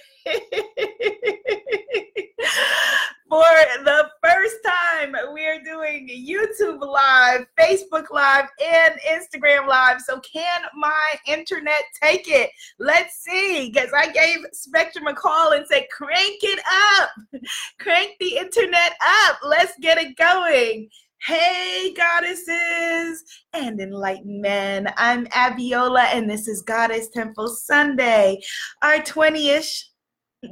For 3.28 3.44
the 3.84 4.10
first 4.22 4.56
time, 4.64 5.14
we 5.32 5.44
are 5.46 5.60
doing 5.62 6.08
YouTube 6.08 6.80
Live, 6.80 7.46
Facebook 7.58 8.10
Live, 8.10 8.46
and 8.60 8.94
Instagram 9.08 9.68
Live. 9.68 10.00
So, 10.00 10.20
can 10.20 10.62
my 10.74 11.14
internet 11.26 11.82
take 12.00 12.28
it? 12.28 12.50
Let's 12.78 13.22
see. 13.22 13.70
Because 13.72 13.90
I 13.96 14.10
gave 14.12 14.38
Spectrum 14.52 15.06
a 15.06 15.14
call 15.14 15.52
and 15.52 15.66
said, 15.66 15.86
crank 15.92 16.38
it 16.42 16.60
up, 16.92 17.10
crank 17.80 18.16
the 18.20 18.36
internet 18.36 18.92
up. 19.00 19.38
Let's 19.44 19.74
get 19.80 19.98
it 19.98 20.16
going. 20.16 20.88
Hey, 21.26 21.92
goddesses 21.94 23.22
and 23.52 23.78
enlightened 23.78 24.40
men. 24.40 24.90
I'm 24.96 25.26
Abiola, 25.26 26.06
and 26.14 26.30
this 26.30 26.48
is 26.48 26.62
Goddess 26.62 27.10
Temple 27.10 27.48
Sunday, 27.48 28.40
our 28.80 29.02
20 29.02 29.50
ish 29.50 29.86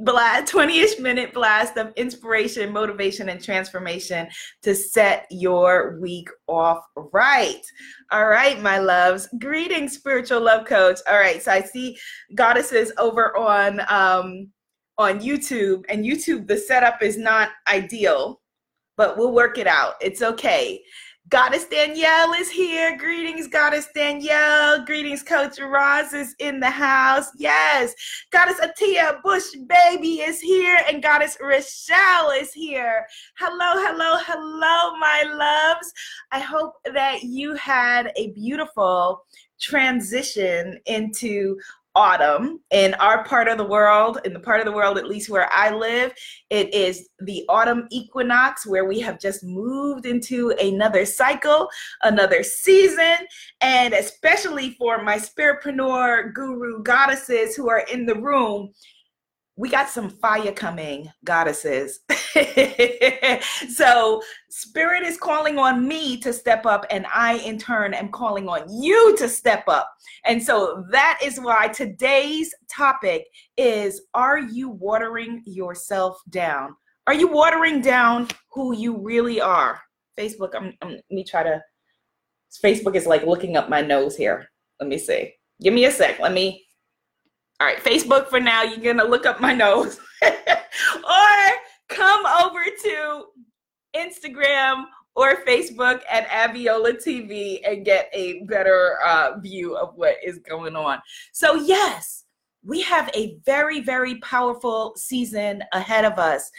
blast 0.01 0.53
20ish 0.53 0.99
minute 0.99 1.33
blast 1.33 1.75
of 1.77 1.91
inspiration 1.95 2.71
motivation 2.71 3.29
and 3.29 3.43
transformation 3.43 4.27
to 4.61 4.75
set 4.75 5.25
your 5.31 5.97
week 5.99 6.29
off 6.45 6.85
right. 7.13 7.63
All 8.11 8.27
right 8.27 8.61
my 8.61 8.77
loves. 8.77 9.27
Greetings 9.39 9.93
spiritual 9.93 10.41
love 10.41 10.67
coach. 10.67 10.99
All 11.09 11.17
right 11.17 11.41
so 11.41 11.51
i 11.51 11.61
see 11.61 11.97
goddesses 12.35 12.91
over 12.99 13.35
on 13.35 13.79
um 13.89 14.51
on 14.99 15.19
youtube 15.19 15.83
and 15.89 16.05
youtube 16.05 16.45
the 16.45 16.57
setup 16.57 17.01
is 17.01 17.17
not 17.17 17.49
ideal 17.67 18.39
but 18.99 19.17
we'll 19.17 19.31
work 19.31 19.57
it 19.57 19.65
out. 19.65 19.93
It's 20.01 20.21
okay. 20.21 20.83
Goddess 21.29 21.63
Danielle 21.65 22.33
is 22.33 22.49
here. 22.49 22.97
Greetings, 22.97 23.47
Goddess 23.47 23.87
Danielle. 23.95 24.83
Greetings, 24.83 25.23
Coach 25.23 25.57
Roz 25.57 26.11
is 26.11 26.35
in 26.39 26.59
the 26.59 26.69
house. 26.69 27.27
Yes. 27.37 27.93
Goddess 28.31 28.59
Atia 28.59 29.21
Bush 29.21 29.45
Baby 29.69 30.15
is 30.15 30.41
here, 30.41 30.79
and 30.89 31.01
Goddess 31.01 31.37
Rochelle 31.39 32.31
is 32.31 32.51
here. 32.51 33.05
Hello, 33.37 33.81
hello, 33.85 34.17
hello, 34.19 34.97
my 34.97 35.23
loves. 35.33 35.93
I 36.33 36.39
hope 36.39 36.73
that 36.93 37.23
you 37.23 37.53
had 37.53 38.11
a 38.17 38.31
beautiful 38.31 39.23
transition 39.61 40.77
into 40.87 41.57
autumn 41.95 42.59
in 42.71 42.93
our 42.95 43.23
part 43.23 43.47
of 43.47 43.57
the 43.57 43.63
world, 43.63 44.19
in 44.23 44.33
the 44.33 44.39
part 44.39 44.59
of 44.59 44.65
the 44.65 44.71
world, 44.71 44.97
at 44.97 45.07
least 45.07 45.29
where 45.29 45.51
I 45.51 45.73
live, 45.73 46.13
it 46.49 46.73
is 46.73 47.09
the 47.19 47.43
autumn 47.49 47.87
equinox 47.91 48.65
where 48.65 48.85
we 48.85 48.99
have 48.99 49.19
just 49.19 49.43
moved 49.43 50.05
into 50.05 50.51
another 50.61 51.05
cycle, 51.05 51.69
another 52.03 52.43
season. 52.43 53.17
And 53.61 53.93
especially 53.93 54.71
for 54.71 55.03
my 55.03 55.17
spiritpreneur 55.17 56.33
guru 56.33 56.83
goddesses 56.83 57.55
who 57.55 57.69
are 57.69 57.85
in 57.91 58.05
the 58.05 58.15
room, 58.15 58.73
we 59.59 59.67
got 59.67 59.89
some 59.89 60.09
fire 60.09 60.53
coming, 60.53 61.11
goddesses. 61.25 61.99
so, 63.69 64.21
Spirit 64.49 65.03
is 65.03 65.17
calling 65.17 65.59
on 65.59 65.85
me 65.85 66.15
to 66.21 66.31
step 66.31 66.65
up, 66.65 66.85
and 66.89 67.05
I, 67.13 67.39
in 67.39 67.57
turn, 67.57 67.93
am 67.93 68.07
calling 68.07 68.47
on 68.47 68.71
you 68.81 69.17
to 69.17 69.27
step 69.27 69.65
up. 69.67 69.91
And 70.23 70.41
so, 70.41 70.85
that 70.91 71.19
is 71.21 71.41
why 71.41 71.67
today's 71.67 72.55
topic 72.71 73.25
is 73.57 74.03
Are 74.13 74.39
you 74.39 74.69
watering 74.69 75.43
yourself 75.45 76.21
down? 76.29 76.73
Are 77.05 77.13
you 77.13 77.27
watering 77.27 77.81
down 77.81 78.29
who 78.53 78.73
you 78.73 78.97
really 78.97 79.41
are? 79.41 79.81
Facebook, 80.17 80.55
I'm, 80.55 80.73
I'm, 80.81 80.91
let 80.91 81.03
me 81.11 81.25
try 81.25 81.43
to. 81.43 81.61
Facebook 82.63 82.95
is 82.95 83.05
like 83.05 83.25
looking 83.25 83.57
up 83.57 83.67
my 83.67 83.81
nose 83.81 84.15
here. 84.15 84.49
Let 84.79 84.87
me 84.87 84.97
see. 84.97 85.33
Give 85.61 85.73
me 85.73 85.83
a 85.83 85.91
sec. 85.91 86.17
Let 86.21 86.31
me 86.31 86.65
all 87.59 87.67
right, 87.67 87.83
Facebook 87.83 88.27
for 88.27 88.39
now, 88.39 88.63
you're 88.63 88.77
to 88.97 89.03
look 89.03 89.25
up 89.25 89.41
my 89.41 89.53
nose. 89.53 89.99
or 90.23 91.49
come 91.89 92.25
over 92.25 92.63
to 92.83 93.25
Instagram 93.95 94.85
or 95.15 95.43
Facebook 95.45 96.01
at 96.09 96.27
Abiola 96.29 96.93
TV 97.05 97.59
and 97.67 97.83
get 97.83 98.09
a 98.13 98.43
better 98.43 98.99
uh, 99.05 99.39
view 99.39 99.75
of 99.75 99.93
what 99.95 100.15
is 100.23 100.39
going 100.39 100.75
on. 100.75 100.99
So, 101.33 101.55
yes, 101.55 102.23
we 102.63 102.81
have 102.81 103.09
a 103.13 103.37
very, 103.45 103.81
very 103.81 104.15
powerful 104.19 104.93
season 104.95 105.63
ahead 105.73 106.05
of 106.05 106.17
us 106.17 106.49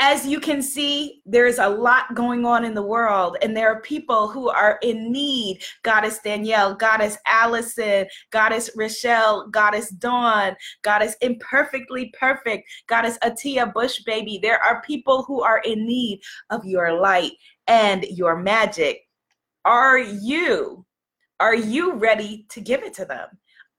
as 0.00 0.24
you 0.24 0.38
can 0.38 0.62
see, 0.62 1.22
there's 1.26 1.58
a 1.58 1.68
lot 1.68 2.14
going 2.14 2.46
on 2.46 2.64
in 2.64 2.72
the 2.72 2.82
world, 2.82 3.36
and 3.42 3.56
there 3.56 3.68
are 3.68 3.80
people 3.82 4.28
who 4.28 4.48
are 4.48 4.78
in 4.82 5.10
need. 5.10 5.62
Goddess 5.82 6.20
Danielle, 6.20 6.74
Goddess 6.74 7.18
Allison, 7.26 8.06
Goddess 8.30 8.70
Rochelle, 8.76 9.48
Goddess 9.48 9.90
Dawn, 9.90 10.54
Goddess 10.82 11.16
Imperfectly 11.20 12.14
Perfect, 12.18 12.68
Goddess 12.86 13.18
Atia 13.24 13.72
Bush 13.72 14.00
Baby. 14.04 14.38
There 14.40 14.62
are 14.62 14.82
people 14.82 15.24
who 15.24 15.42
are 15.42 15.60
in 15.64 15.84
need 15.84 16.20
of 16.50 16.64
your 16.64 16.92
light 16.92 17.32
and 17.66 18.04
your 18.04 18.36
magic. 18.36 19.00
Are 19.64 19.98
you? 19.98 20.86
Are 21.40 21.56
you 21.56 21.94
ready 21.94 22.46
to 22.50 22.60
give 22.60 22.82
it 22.82 22.94
to 22.94 23.04
them? 23.04 23.28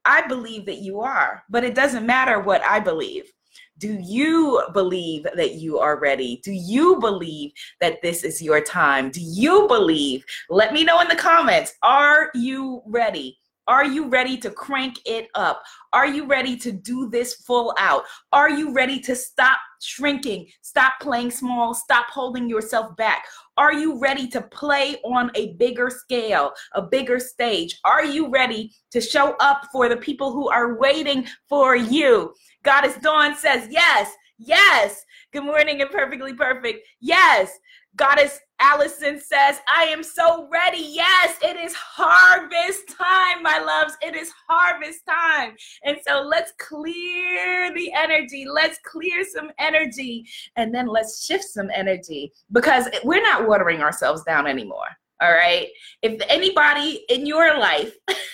I 0.03 0.28
believe 0.28 0.66
that 0.66 0.79
you 0.79 1.00
are, 1.02 1.44
but 1.50 1.63
it 1.63 1.75
doesn't 1.75 2.06
matter 2.06 2.40
what 2.40 2.62
I 2.63 2.79
believe. 2.79 3.31
Do 3.79 3.97
you 4.01 4.62
believe 4.73 5.25
that 5.35 5.56
you 5.56 5.79
are 5.79 5.97
ready? 6.00 6.41
Do 6.44 6.51
you 6.51 7.00
believe 7.00 7.51
that 7.79 8.01
this 8.01 8.25
is 8.25 8.41
your 8.41 8.62
time? 8.62 9.09
Do 9.09 9.22
you 9.22 9.67
believe? 9.67 10.25
Let 10.50 10.73
me 10.73 10.84
know 10.84 11.00
in 11.00 11.07
the 11.07 11.16
comments. 11.16 11.73
Are 11.81 12.29
you 12.35 12.81
ready? 12.85 13.38
Are 13.69 13.85
you 13.85 14.09
ready 14.09 14.35
to 14.38 14.50
crank 14.50 14.97
it 15.06 15.28
up? 15.35 15.62
Are 15.94 16.07
you 16.07 16.25
ready 16.25 16.57
to 16.57 16.72
do 16.72 17.07
this 17.07 17.35
full 17.35 17.75
out? 17.78 18.02
Are 18.31 18.50
you 18.50 18.74
ready 18.74 19.00
to 19.02 19.16
stop 19.16 19.59
shrinking? 19.80 20.47
Stop 20.63 20.94
playing 21.00 21.30
small? 21.30 21.75
Stop 21.75 22.08
holding 22.09 22.50
yourself 22.50 22.97
back? 22.97 23.25
Are 23.58 23.72
you 23.72 24.00
ready 24.00 24.28
to 24.29 24.41
play 24.41 24.96
on 25.06 25.29
a 25.35 25.53
bigger 25.53 25.91
scale, 25.91 26.52
a 26.74 26.81
bigger 26.81 27.19
stage? 27.19 27.79
Are 27.85 28.03
you 28.03 28.28
ready 28.31 28.72
to 28.90 29.00
show 29.00 29.35
up 29.40 29.68
for 29.72 29.88
the 29.88 29.97
people 29.97 30.31
who 30.31 30.50
are 30.50 30.79
waiting 30.79 31.28
for 31.47 31.75
you? 31.75 32.34
Goddess 32.63 32.97
Dawn 32.97 33.35
says, 33.35 33.68
Yes, 33.69 34.12
yes. 34.40 35.06
Good 35.31 35.44
morning 35.44 35.79
and 35.79 35.91
perfectly 35.91 36.34
perfect. 36.34 36.88
Yes. 37.02 37.52
Goddess 37.95 38.39
Allison 38.61 39.19
says, 39.19 39.59
I 39.67 39.83
am 39.83 40.03
so 40.03 40.47
ready. 40.51 40.81
Yes, 40.81 41.38
it 41.41 41.57
is 41.57 41.73
harvest 41.73 42.89
time, 42.89 43.41
my 43.41 43.59
loves. 43.59 43.97
It 44.01 44.16
is 44.16 44.31
harvest 44.47 45.05
time. 45.07 45.55
And 45.83 45.97
so 46.05 46.22
let's 46.22 46.51
clear 46.57 47.73
the 47.73 47.91
energy. 47.94 48.45
Let's 48.49 48.79
clear 48.85 49.23
some 49.23 49.51
energy 49.59 50.25
and 50.55 50.73
then 50.73 50.88
let's 50.88 51.25
shift 51.25 51.45
some 51.45 51.69
energy 51.73 52.33
because 52.51 52.89
we're 53.03 53.23
not 53.23 53.47
watering 53.47 53.81
ourselves 53.81 54.23
down 54.23 54.45
anymore. 54.45 54.88
All 55.22 55.31
right. 55.31 55.67
If 56.01 56.22
anybody 56.29 57.05
in 57.09 57.25
your 57.25 57.57
life 57.59 57.94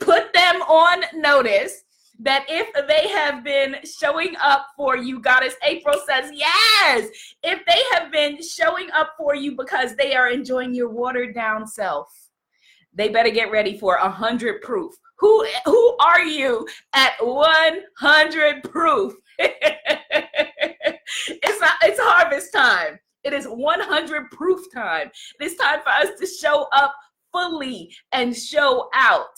put 0.00 0.32
them 0.32 0.62
on 0.62 1.04
notice 1.14 1.84
that 2.22 2.46
if 2.48 2.72
they 2.86 3.08
have 3.08 3.42
been 3.42 3.76
showing 3.84 4.34
up 4.40 4.68
for 4.76 4.96
you, 4.96 5.20
Goddess 5.20 5.54
April 5.64 6.00
says, 6.08 6.30
yes, 6.32 7.08
if 7.42 7.64
they 7.66 7.82
have 7.92 8.12
been 8.12 8.40
showing 8.42 8.90
up 8.92 9.14
for 9.18 9.34
you 9.34 9.56
because 9.56 9.96
they 9.96 10.14
are 10.14 10.30
enjoying 10.30 10.72
your 10.74 10.88
watered 10.88 11.34
down 11.34 11.66
self, 11.66 12.08
they 12.94 13.08
better 13.08 13.30
get 13.30 13.50
ready 13.50 13.76
for 13.76 13.96
a 13.96 14.08
hundred 14.08 14.62
proof. 14.62 14.94
Who 15.18 15.46
who 15.64 15.96
are 15.98 16.22
you 16.22 16.66
at 16.94 17.12
100 17.20 18.62
proof? 18.64 19.14
it's 19.38 19.50
not, 21.60 21.74
it's 21.82 22.00
harvest 22.00 22.52
time. 22.52 22.98
It 23.24 23.32
is 23.32 23.46
100 23.46 24.30
proof 24.30 24.60
time. 24.72 25.10
It 25.40 25.44
is 25.44 25.56
time 25.56 25.80
for 25.82 25.90
us 25.90 26.18
to 26.18 26.26
show 26.26 26.66
up 26.72 26.94
fully 27.32 27.94
and 28.12 28.36
show 28.36 28.88
out. 28.94 29.30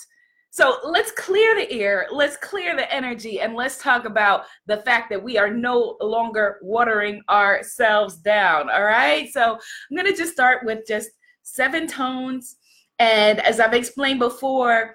So 0.54 0.78
let's 0.84 1.10
clear 1.10 1.56
the 1.56 1.68
air, 1.72 2.06
let's 2.12 2.36
clear 2.36 2.76
the 2.76 2.88
energy, 2.94 3.40
and 3.40 3.56
let's 3.56 3.76
talk 3.76 4.04
about 4.04 4.44
the 4.66 4.76
fact 4.76 5.10
that 5.10 5.20
we 5.20 5.36
are 5.36 5.50
no 5.50 5.96
longer 6.00 6.60
watering 6.62 7.24
ourselves 7.28 8.18
down. 8.18 8.70
All 8.70 8.84
right. 8.84 9.28
So 9.32 9.54
I'm 9.54 9.96
going 9.96 10.06
to 10.08 10.16
just 10.16 10.32
start 10.32 10.64
with 10.64 10.86
just 10.86 11.10
seven 11.42 11.88
tones. 11.88 12.54
And 13.00 13.40
as 13.40 13.58
I've 13.58 13.74
explained 13.74 14.20
before, 14.20 14.94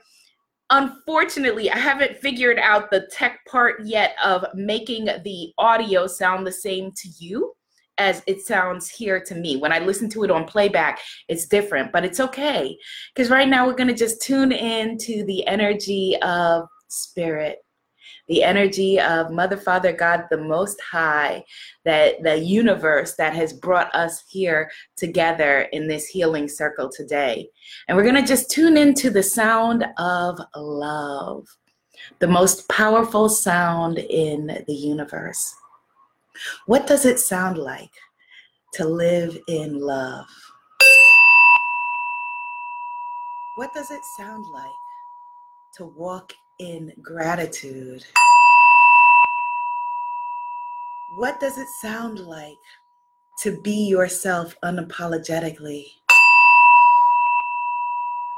unfortunately, 0.69 1.69
I 1.69 1.78
haven't 1.78 2.16
figured 2.16 2.57
out 2.57 2.89
the 2.89 3.10
tech 3.12 3.42
part 3.45 3.81
yet 3.84 4.16
of 4.24 4.45
making 4.54 5.07
the 5.25 5.51
audio 5.57 6.07
sound 6.07 6.48
the 6.48 6.54
same 6.54 6.94
to 6.94 7.10
you 7.19 7.54
as 8.00 8.24
it 8.25 8.42
sounds 8.42 8.90
here 8.90 9.19
to 9.19 9.36
me. 9.36 9.57
When 9.57 9.72
I 9.72 9.80
listen 9.80 10.10
to 10.12 10.24
it 10.24 10.31
on 10.31 10.46
playback, 10.46 11.00
it's 11.28 11.46
different, 11.46 11.92
but 11.92 12.06
it's 12.06 12.19
okay. 12.19 12.78
Because 13.13 13.30
right 13.30 13.48
now 13.48 13.68
we're 13.68 13.74
going 13.75 13.90
to 13.90 13.94
just 13.94 14.22
tune 14.22 14.51
in 14.51 14.98
to 15.00 15.24
the 15.25 15.46
energy 15.46 16.18
of 16.22 16.68
spirit, 16.88 17.60
the 18.28 18.44
energy 18.44 19.00
of 19.00 19.31
Mother, 19.31 19.57
Father, 19.57 19.92
God, 19.92 20.24
the 20.30 20.38
Most 20.38 20.80
High, 20.81 21.44
that 21.84 22.24
the 22.24 22.38
universe 22.38 23.16
that 23.18 23.34
has 23.34 23.54
brought 23.54 23.94
us 23.94 24.24
here 24.30 24.72
together 24.98 25.62
in 25.74 25.88
this 25.88 26.07
healing 26.07 26.48
circle 26.48 26.90
today. 26.90 27.50
And 27.88 27.98
we're 27.98 28.04
going 28.04 28.16
to 28.16 28.22
just 28.22 28.50
tune 28.50 28.78
into 28.78 29.10
the 29.10 29.24
sound 29.24 29.86
of 29.98 30.40
love. 30.56 31.46
the 32.19 32.28
most 32.28 32.68
powerful 32.69 33.30
sound 33.30 34.00
in 34.00 34.63
the 34.68 34.74
universe. 34.74 35.54
What 36.65 36.88
does 36.88 37.06
it 37.06 37.19
sound 37.19 37.57
like 37.57 37.91
to 38.74 38.88
live 38.88 39.38
in 39.47 39.80
love? 39.80 40.27
What 43.56 43.74
does 43.74 43.91
it 43.91 44.01
sound 44.18 44.45
like 44.53 44.69
to 45.75 45.86
walk 45.86 46.33
in 46.59 46.94
gratitude? 47.01 48.06
What 51.18 51.39
does 51.39 51.57
it 51.57 51.68
sound 51.81 52.19
like 52.19 52.57
to 53.44 53.59
be 53.62 53.88
yourself 53.88 54.56
unapologetically? 54.63 55.86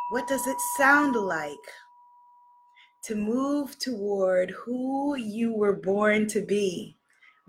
What 0.09 0.27
does 0.27 0.48
it 0.48 0.57
sound 0.77 1.15
like 1.15 1.68
to 3.03 3.15
move 3.15 3.77
toward 3.80 4.51
who 4.51 5.15
you 5.15 5.53
were 5.53 5.75
born 5.75 6.27
to 6.27 6.42
be? 6.42 6.98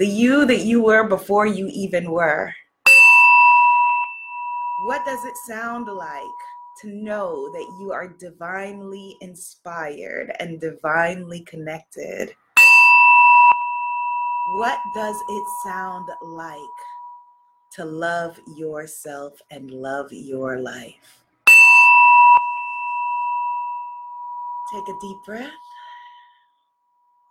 The 0.02 0.08
you 0.08 0.44
that 0.46 0.62
you 0.64 0.82
were 0.82 1.06
before 1.06 1.46
you 1.46 1.68
even 1.72 2.10
were. 2.10 2.52
What 4.86 5.04
does 5.04 5.24
it 5.24 5.36
sound 5.46 5.86
like 5.86 6.40
to 6.80 6.88
know 6.88 7.52
that 7.52 7.76
you 7.78 7.92
are 7.92 8.08
divinely 8.08 9.16
inspired 9.20 10.34
and 10.40 10.60
divinely 10.60 11.42
connected? 11.42 12.34
What 14.56 14.80
does 14.92 15.14
it 15.28 15.44
sound 15.64 16.08
like 16.20 16.58
to 17.76 17.84
love 17.84 18.40
yourself 18.56 19.40
and 19.52 19.70
love 19.70 20.12
your 20.12 20.58
life? 20.58 21.22
Take 24.74 24.88
a 24.88 25.00
deep 25.00 25.22
breath. 25.24 25.71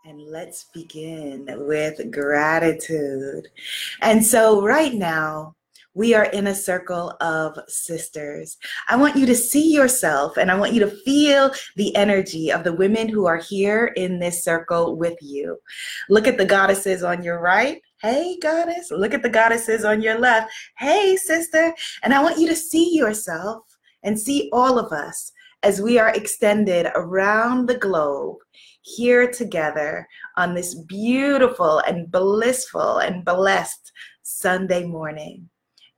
And 0.03 0.19
let's 0.19 0.65
begin 0.73 1.47
with 1.67 2.11
gratitude. 2.11 3.47
And 4.01 4.25
so, 4.25 4.63
right 4.63 4.95
now, 4.95 5.55
we 5.93 6.15
are 6.15 6.25
in 6.25 6.47
a 6.47 6.55
circle 6.55 7.15
of 7.21 7.59
sisters. 7.67 8.57
I 8.89 8.95
want 8.95 9.15
you 9.15 9.27
to 9.27 9.35
see 9.35 9.71
yourself 9.71 10.37
and 10.37 10.49
I 10.49 10.57
want 10.57 10.73
you 10.73 10.79
to 10.79 10.89
feel 10.89 11.51
the 11.75 11.95
energy 11.95 12.51
of 12.51 12.63
the 12.63 12.73
women 12.73 13.09
who 13.09 13.27
are 13.27 13.37
here 13.37 13.93
in 13.95 14.17
this 14.17 14.43
circle 14.43 14.95
with 14.95 15.17
you. 15.21 15.59
Look 16.09 16.27
at 16.27 16.37
the 16.39 16.45
goddesses 16.45 17.03
on 17.03 17.21
your 17.21 17.39
right. 17.39 17.79
Hey, 18.01 18.39
goddess. 18.41 18.89
Look 18.89 19.13
at 19.13 19.21
the 19.21 19.29
goddesses 19.29 19.85
on 19.85 20.01
your 20.01 20.17
left. 20.17 20.51
Hey, 20.77 21.15
sister. 21.15 21.75
And 22.01 22.11
I 22.11 22.23
want 22.23 22.39
you 22.39 22.47
to 22.47 22.55
see 22.55 22.97
yourself 22.97 23.65
and 24.01 24.19
see 24.19 24.49
all 24.51 24.79
of 24.79 24.91
us 24.91 25.31
as 25.63 25.81
we 25.81 25.99
are 25.99 26.09
extended 26.09 26.87
around 26.95 27.67
the 27.67 27.77
globe 27.77 28.37
here 28.81 29.31
together 29.31 30.07
on 30.37 30.53
this 30.53 30.75
beautiful 30.75 31.79
and 31.79 32.11
blissful 32.11 32.97
and 32.97 33.23
blessed 33.23 33.91
Sunday 34.23 34.85
morning. 34.85 35.49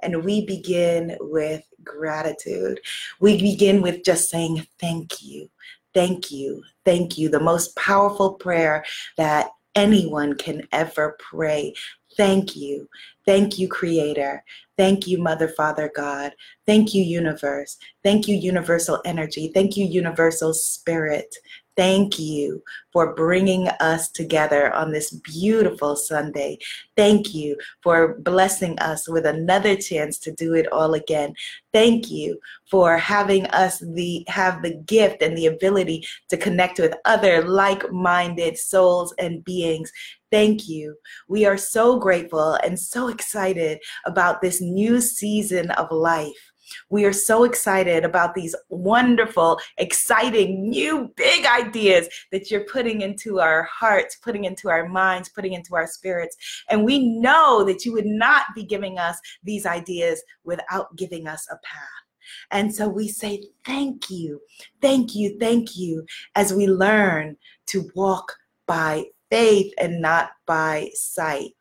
And 0.02 0.26
we 0.26 0.46
begin 0.46 1.18
with 1.22 1.64
gratitude. 1.84 2.82
We 3.22 3.38
begin 3.40 3.82
with 3.82 4.04
just 4.04 4.30
saying 4.30 4.68
thank 4.80 5.24
you, 5.24 5.50
thank 5.94 6.30
you, 6.30 6.62
thank 6.84 7.18
you. 7.18 7.30
The 7.30 7.40
most 7.40 7.76
powerful 7.78 8.34
prayer 8.34 8.84
that 9.18 9.52
anyone 9.76 10.36
can 10.36 10.68
ever 10.72 11.18
pray. 11.20 11.74
Thank 12.18 12.56
you. 12.56 12.88
Thank 13.26 13.58
you, 13.58 13.68
Creator. 13.68 14.44
Thank 14.78 15.08
you, 15.08 15.22
Mother, 15.22 15.48
Father, 15.48 15.92
God. 15.96 16.34
Thank 16.66 16.94
you, 16.94 17.04
Universe. 17.04 17.78
Thank 18.04 18.28
you, 18.28 18.36
Universal 18.36 19.02
Energy. 19.06 19.52
Thank 19.54 19.78
you, 19.78 19.86
Universal 19.86 20.54
Spirit. 20.54 21.34
Thank 21.76 22.20
you 22.20 22.62
for 22.92 23.16
bringing 23.16 23.68
us 23.80 24.10
together 24.10 24.72
on 24.74 24.92
this 24.92 25.10
beautiful 25.10 25.96
Sunday. 25.96 26.60
Thank 26.96 27.34
you 27.34 27.58
for 27.82 28.20
blessing 28.20 28.78
us 28.80 29.10
with 29.10 29.26
another 29.26 29.76
chance 29.76 30.20
to 30.20 30.32
do 30.32 30.54
it 30.54 30.72
all 30.72 30.94
again. 30.94 31.34
Thank 31.72 32.12
you 32.12 32.40
for 32.70 32.98
having 32.98 33.48
us 33.48 33.80
the 33.80 34.24
have 34.28 34.62
the 34.62 34.76
gift 34.86 35.24
and 35.24 35.36
the 35.36 35.48
ability 35.48 36.06
to 36.30 36.38
connect 36.38 36.78
with 36.78 36.94
other 37.06 37.44
like-minded 37.44 38.58
souls 38.58 39.14
and 39.18 39.44
beings. 39.44 39.92
Thank 40.32 40.70
you. 40.70 40.96
We 41.28 41.46
are 41.46 41.58
so 41.58 41.98
grateful 42.00 42.54
and 42.64 42.80
so 42.80 43.08
excited 43.08 43.80
about 44.06 44.42
this 44.42 44.62
new 44.62 45.02
season 45.02 45.72
of 45.72 45.92
life. 45.92 46.53
We 46.90 47.06
are 47.06 47.14
so 47.14 47.44
excited 47.44 48.04
about 48.04 48.34
these 48.34 48.56
wonderful, 48.70 49.60
exciting, 49.78 50.70
new, 50.70 51.12
big 51.16 51.46
ideas 51.46 52.08
that 52.32 52.50
you're 52.50 52.66
putting 52.66 53.02
into 53.02 53.40
our 53.40 53.64
hearts, 53.64 54.16
putting 54.16 54.46
into 54.46 54.70
our 54.70 54.88
minds, 54.88 55.30
putting 55.30 55.54
into 55.54 55.76
our 55.76 55.88
spirits. 55.88 56.38
And 56.70 56.84
we 56.84 57.00
know 57.00 57.64
that 57.64 57.86
you 57.86 57.94
would 57.94 58.06
not 58.06 58.46
be 58.56 58.64
giving 58.64 58.98
us 59.00 59.18
these 59.44 59.66
ideas 59.66 60.24
without 60.44 60.96
giving 60.96 61.28
us 61.28 61.48
a 61.52 61.56
path. 61.64 62.04
And 62.52 62.74
so 62.74 62.88
we 62.88 63.08
say, 63.08 63.44
Thank 63.66 64.10
you, 64.10 64.40
thank 64.82 65.16
you, 65.16 65.38
thank 65.40 65.76
you, 65.76 66.06
as 66.36 66.54
we 66.54 66.68
learn 66.68 67.38
to 67.68 67.90
walk 67.96 68.34
by 68.66 69.06
faith 69.30 69.74
and 69.78 70.02
not 70.02 70.32
by 70.46 70.90
sight. 70.94 71.52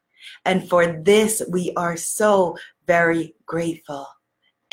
And 0.44 0.68
for 0.68 1.00
this, 1.02 1.42
we 1.50 1.72
are 1.76 1.96
so 1.96 2.56
very 2.86 3.34
grateful. 3.46 4.06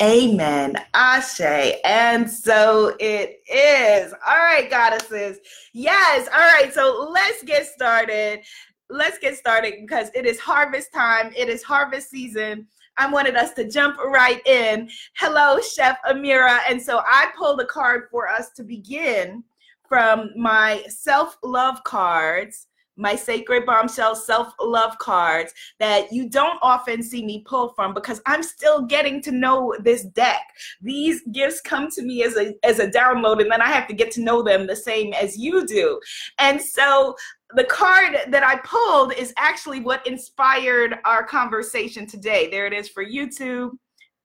Amen. 0.02 0.76
Ashe. 0.94 1.74
And 1.84 2.28
so 2.30 2.96
it 2.98 3.42
is. 3.52 4.14
All 4.26 4.38
right, 4.38 4.70
goddesses. 4.70 5.38
Yes. 5.74 6.26
All 6.28 6.38
right. 6.38 6.72
So 6.72 7.08
let's 7.12 7.42
get 7.42 7.66
started. 7.66 8.40
Let's 8.88 9.18
get 9.18 9.36
started 9.36 9.74
because 9.80 10.10
it 10.14 10.24
is 10.24 10.40
harvest 10.40 10.92
time. 10.94 11.32
It 11.36 11.50
is 11.50 11.62
harvest 11.62 12.08
season. 12.08 12.66
I 12.96 13.10
wanted 13.10 13.36
us 13.36 13.52
to 13.54 13.68
jump 13.68 13.98
right 13.98 14.44
in. 14.46 14.88
Hello, 15.16 15.60
Chef 15.60 15.98
Amira. 16.08 16.60
And 16.68 16.80
so 16.80 17.02
I 17.06 17.30
pulled 17.36 17.60
a 17.60 17.66
card 17.66 18.08
for 18.10 18.26
us 18.26 18.50
to 18.56 18.62
begin 18.62 19.44
from 19.86 20.30
my 20.34 20.82
self 20.88 21.36
love 21.42 21.84
cards 21.84 22.68
my 22.96 23.14
sacred 23.14 23.64
bombshell 23.66 24.14
self 24.14 24.52
love 24.60 24.96
cards 24.98 25.52
that 25.78 26.12
you 26.12 26.28
don't 26.28 26.58
often 26.62 27.02
see 27.02 27.24
me 27.24 27.42
pull 27.46 27.70
from 27.70 27.94
because 27.94 28.20
I'm 28.26 28.42
still 28.42 28.82
getting 28.82 29.22
to 29.22 29.32
know 29.32 29.74
this 29.80 30.04
deck. 30.04 30.42
These 30.80 31.22
gifts 31.32 31.60
come 31.60 31.88
to 31.90 32.02
me 32.02 32.22
as 32.22 32.36
a 32.36 32.54
as 32.64 32.78
a 32.78 32.88
download 32.88 33.40
and 33.40 33.50
then 33.50 33.62
I 33.62 33.68
have 33.68 33.88
to 33.88 33.94
get 33.94 34.10
to 34.12 34.22
know 34.22 34.42
them 34.42 34.66
the 34.66 34.76
same 34.76 35.12
as 35.14 35.38
you 35.38 35.66
do. 35.66 36.00
And 36.38 36.60
so 36.60 37.14
the 37.54 37.64
card 37.64 38.16
that 38.28 38.44
I 38.44 38.56
pulled 38.58 39.12
is 39.14 39.32
actually 39.36 39.80
what 39.80 40.06
inspired 40.06 40.98
our 41.04 41.24
conversation 41.24 42.06
today. 42.06 42.48
There 42.50 42.66
it 42.66 42.72
is 42.72 42.88
for 42.88 43.04
YouTube. 43.04 43.70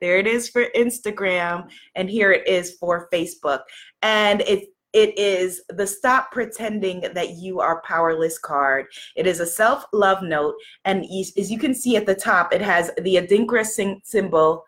There 0.02 0.18
it 0.18 0.28
is 0.28 0.50
for 0.50 0.66
Instagram, 0.76 1.70
and 1.96 2.10
here 2.10 2.32
it 2.32 2.48
is 2.48 2.76
for 2.80 3.08
Facebook. 3.14 3.62
And 4.02 4.42
it's 4.42 4.68
it 4.96 5.20
is 5.20 5.62
the 5.68 5.86
stop 5.86 6.32
pretending 6.32 7.02
that 7.02 7.32
you 7.32 7.60
are 7.60 7.82
powerless 7.82 8.40
card. 8.40 8.86
It 9.18 9.28
is 9.28 9.42
a 9.42 9.46
self 9.46 9.86
love 9.92 10.24
note. 10.24 10.56
And 10.86 11.04
as 11.04 11.52
you 11.52 11.60
can 11.60 11.76
see 11.76 11.98
at 11.98 12.06
the 12.06 12.16
top, 12.16 12.54
it 12.54 12.62
has 12.62 12.92
the 13.02 13.18
Adinkra 13.18 13.66
symbol, 14.04 14.64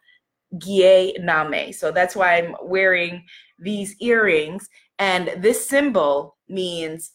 Gye 0.60 1.14
Nyame. 1.22 1.74
So 1.74 1.94
that's 1.94 2.14
why 2.14 2.36
I'm 2.36 2.58
wearing 2.62 3.24
these 3.58 3.96
earrings. 4.02 4.68
And 5.00 5.32
this 5.38 5.66
symbol 5.66 6.36
means, 6.50 7.12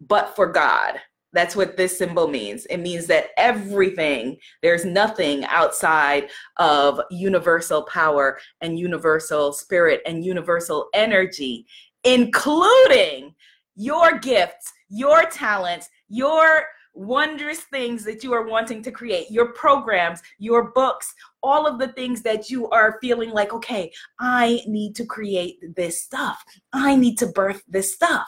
but 0.00 0.34
for 0.34 0.50
God. 0.50 1.00
That's 1.32 1.54
what 1.54 1.76
this 1.76 1.98
symbol 1.98 2.28
means. 2.28 2.64
It 2.66 2.78
means 2.78 3.06
that 3.06 3.28
everything, 3.36 4.38
there's 4.62 4.86
nothing 4.86 5.44
outside 5.44 6.30
of 6.56 6.98
universal 7.10 7.82
power 7.82 8.38
and 8.62 8.78
universal 8.78 9.52
spirit 9.52 10.00
and 10.06 10.24
universal 10.24 10.88
energy 10.94 11.66
including 12.06 13.34
your 13.74 14.18
gifts, 14.18 14.72
your 14.88 15.24
talents, 15.24 15.90
your 16.08 16.64
wondrous 16.94 17.60
things 17.64 18.04
that 18.04 18.24
you 18.24 18.32
are 18.32 18.46
wanting 18.46 18.82
to 18.82 18.90
create, 18.90 19.30
your 19.30 19.52
programs, 19.52 20.22
your 20.38 20.70
books, 20.70 21.12
all 21.42 21.66
of 21.66 21.78
the 21.78 21.88
things 21.88 22.22
that 22.22 22.48
you 22.48 22.70
are 22.70 22.98
feeling 23.02 23.30
like, 23.30 23.52
okay, 23.52 23.92
I 24.18 24.62
need 24.66 24.94
to 24.96 25.04
create 25.04 25.58
this 25.74 26.02
stuff. 26.02 26.42
I 26.72 26.96
need 26.96 27.18
to 27.18 27.26
birth 27.26 27.62
this 27.68 27.92
stuff. 27.92 28.26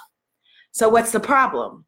So, 0.72 0.88
what's 0.88 1.12
the 1.12 1.20
problem? 1.20 1.86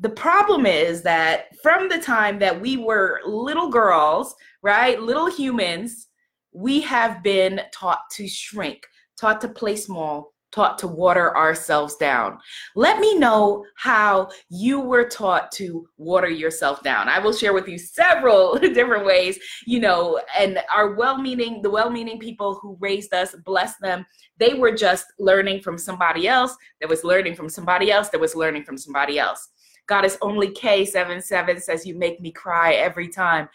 The 0.00 0.10
problem 0.10 0.64
is 0.64 1.02
that 1.02 1.56
from 1.62 1.88
the 1.88 1.98
time 1.98 2.38
that 2.38 2.58
we 2.58 2.76
were 2.76 3.20
little 3.26 3.68
girls, 3.68 4.34
right, 4.62 5.00
little 5.00 5.30
humans, 5.30 6.08
we 6.52 6.80
have 6.80 7.22
been 7.22 7.60
taught 7.72 8.08
to 8.12 8.26
shrink, 8.26 8.86
taught 9.18 9.40
to 9.42 9.48
play 9.48 9.76
small, 9.76 10.32
taught 10.52 10.78
to 10.78 10.86
water 10.86 11.36
ourselves 11.36 11.96
down. 11.96 12.38
Let 12.74 12.98
me 13.00 13.18
know 13.18 13.64
how 13.76 14.30
you 14.48 14.80
were 14.80 15.08
taught 15.08 15.52
to 15.52 15.88
water 15.98 16.30
yourself 16.30 16.82
down. 16.82 17.08
I 17.08 17.18
will 17.18 17.32
share 17.32 17.52
with 17.52 17.68
you 17.68 17.78
several 17.78 18.56
different 18.58 19.04
ways, 19.04 19.38
you 19.66 19.80
know, 19.80 20.20
and 20.38 20.58
our 20.74 20.94
well 20.94 21.18
meaning, 21.18 21.62
the 21.62 21.70
well 21.70 21.90
meaning 21.90 22.18
people 22.18 22.54
who 22.54 22.76
raised 22.80 23.12
us, 23.12 23.34
bless 23.44 23.76
them, 23.78 24.06
they 24.38 24.54
were 24.54 24.72
just 24.72 25.06
learning 25.18 25.60
from 25.60 25.78
somebody 25.78 26.28
else 26.28 26.56
that 26.80 26.88
was 26.88 27.04
learning 27.04 27.34
from 27.34 27.48
somebody 27.48 27.90
else 27.90 28.08
that 28.10 28.20
was 28.20 28.34
learning 28.34 28.64
from 28.64 28.78
somebody 28.78 29.18
else. 29.18 29.48
Goddess 29.86 30.18
Only 30.20 30.48
K77 30.48 31.62
says, 31.62 31.86
You 31.86 31.96
make 31.96 32.20
me 32.20 32.32
cry 32.32 32.74
every 32.74 33.08
time. 33.08 33.48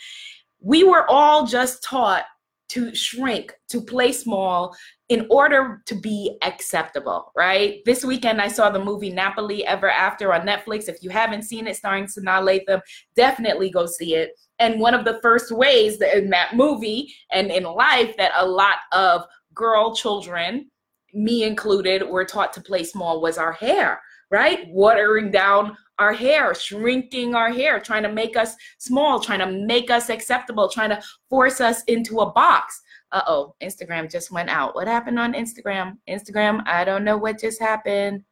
We 0.59 0.83
were 0.83 1.09
all 1.09 1.45
just 1.45 1.83
taught 1.83 2.23
to 2.69 2.95
shrink, 2.95 3.53
to 3.67 3.81
play 3.81 4.13
small 4.13 4.73
in 5.11 5.27
order 5.29 5.83
to 5.85 5.93
be 5.93 6.37
acceptable, 6.41 7.33
right? 7.35 7.81
This 7.83 8.05
weekend 8.05 8.39
I 8.39 8.47
saw 8.47 8.69
the 8.69 8.79
movie 8.79 9.11
Nappily 9.11 9.59
Ever 9.63 9.89
After 9.89 10.33
on 10.33 10.47
Netflix. 10.47 10.87
If 10.87 11.03
you 11.03 11.09
haven't 11.09 11.41
seen 11.41 11.67
it, 11.67 11.75
starring 11.75 12.05
Sanaa 12.05 12.41
Lathan, 12.41 12.79
definitely 13.13 13.69
go 13.69 13.85
see 13.85 14.15
it. 14.15 14.39
And 14.59 14.79
one 14.79 14.93
of 14.93 15.03
the 15.03 15.19
first 15.21 15.51
ways 15.51 15.99
that 15.99 16.17
in 16.17 16.29
that 16.29 16.55
movie 16.55 17.13
and 17.29 17.51
in 17.51 17.65
life 17.65 18.15
that 18.15 18.31
a 18.35 18.47
lot 18.47 18.77
of 18.93 19.25
girl 19.53 19.93
children, 19.93 20.71
me 21.13 21.43
included, 21.43 22.07
were 22.07 22.23
taught 22.23 22.53
to 22.53 22.61
play 22.61 22.85
small 22.85 23.21
was 23.21 23.37
our 23.37 23.51
hair, 23.51 23.99
right? 24.29 24.65
Watering 24.69 25.29
down 25.29 25.75
our 25.99 26.13
hair, 26.13 26.55
shrinking 26.55 27.35
our 27.35 27.51
hair, 27.51 27.81
trying 27.81 28.03
to 28.03 28.11
make 28.13 28.37
us 28.37 28.55
small, 28.79 29.19
trying 29.19 29.39
to 29.39 29.51
make 29.51 29.91
us 29.91 30.09
acceptable, 30.09 30.69
trying 30.69 30.91
to 30.91 31.01
force 31.29 31.59
us 31.59 31.83
into 31.83 32.21
a 32.21 32.31
box. 32.31 32.81
Uh 33.11 33.21
oh, 33.27 33.55
Instagram 33.61 34.09
just 34.09 34.31
went 34.31 34.49
out. 34.49 34.75
What 34.75 34.87
happened 34.87 35.19
on 35.19 35.33
Instagram? 35.33 35.97
Instagram, 36.09 36.63
I 36.65 36.83
don't 36.83 37.03
know 37.03 37.17
what 37.17 37.39
just 37.39 37.59
happened. 37.59 38.23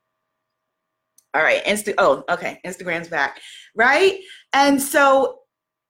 All 1.34 1.44
right, 1.44 1.64
Insta. 1.66 1.94
Oh, 1.98 2.24
okay, 2.30 2.60
Instagram's 2.66 3.08
back, 3.08 3.40
right? 3.76 4.20
And 4.54 4.82
so 4.82 5.40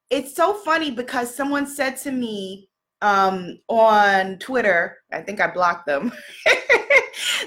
it's 0.10 0.36
so 0.36 0.54
funny 0.54 0.92
because 0.92 1.34
someone 1.34 1.68
said 1.68 1.98
to 1.98 2.12
me 2.12 2.70
um, 3.02 3.60
on 3.68 4.38
Twitter, 4.40 4.98
I 5.14 5.22
think 5.22 5.40
I 5.40 5.48
blocked 5.48 5.86
them. 5.86 6.12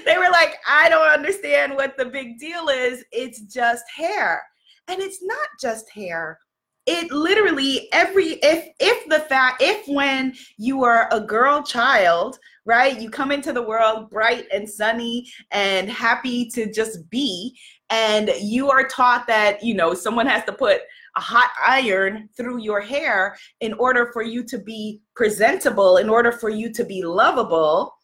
they 0.05 0.17
were 0.17 0.31
like, 0.31 0.55
I 0.67 0.89
don't 0.89 1.07
understand 1.07 1.75
what 1.75 1.97
the 1.97 2.05
big 2.05 2.39
deal 2.39 2.69
is. 2.69 3.03
It's 3.11 3.41
just 3.41 3.83
hair. 3.95 4.41
And 4.87 4.99
it's 5.01 5.21
not 5.21 5.47
just 5.61 5.89
hair. 5.91 6.39
It 6.85 7.11
literally 7.11 7.87
every 7.93 8.39
if 8.43 8.67
if 8.79 9.07
the 9.07 9.19
fact 9.19 9.61
if 9.61 9.87
when 9.87 10.33
you 10.57 10.83
are 10.83 11.07
a 11.11 11.19
girl 11.19 11.63
child, 11.63 12.37
right, 12.65 12.99
you 12.99 13.09
come 13.09 13.31
into 13.31 13.53
the 13.53 13.61
world 13.61 14.09
bright 14.09 14.45
and 14.53 14.69
sunny 14.69 15.31
and 15.51 15.89
happy 15.89 16.49
to 16.49 16.71
just 16.71 17.09
be, 17.09 17.57
and 17.89 18.31
you 18.41 18.69
are 18.69 18.85
taught 18.87 19.27
that 19.27 19.63
you 19.63 19.73
know 19.75 19.93
someone 19.93 20.27
has 20.27 20.43
to 20.45 20.51
put 20.51 20.81
a 21.15 21.21
hot 21.21 21.51
iron 21.65 22.27
through 22.35 22.57
your 22.59 22.81
hair 22.81 23.37
in 23.61 23.73
order 23.73 24.09
for 24.11 24.23
you 24.23 24.43
to 24.43 24.57
be 24.57 24.99
presentable, 25.15 25.97
in 25.97 26.09
order 26.09 26.31
for 26.31 26.49
you 26.49 26.73
to 26.73 26.83
be 26.83 27.01
lovable. 27.03 27.95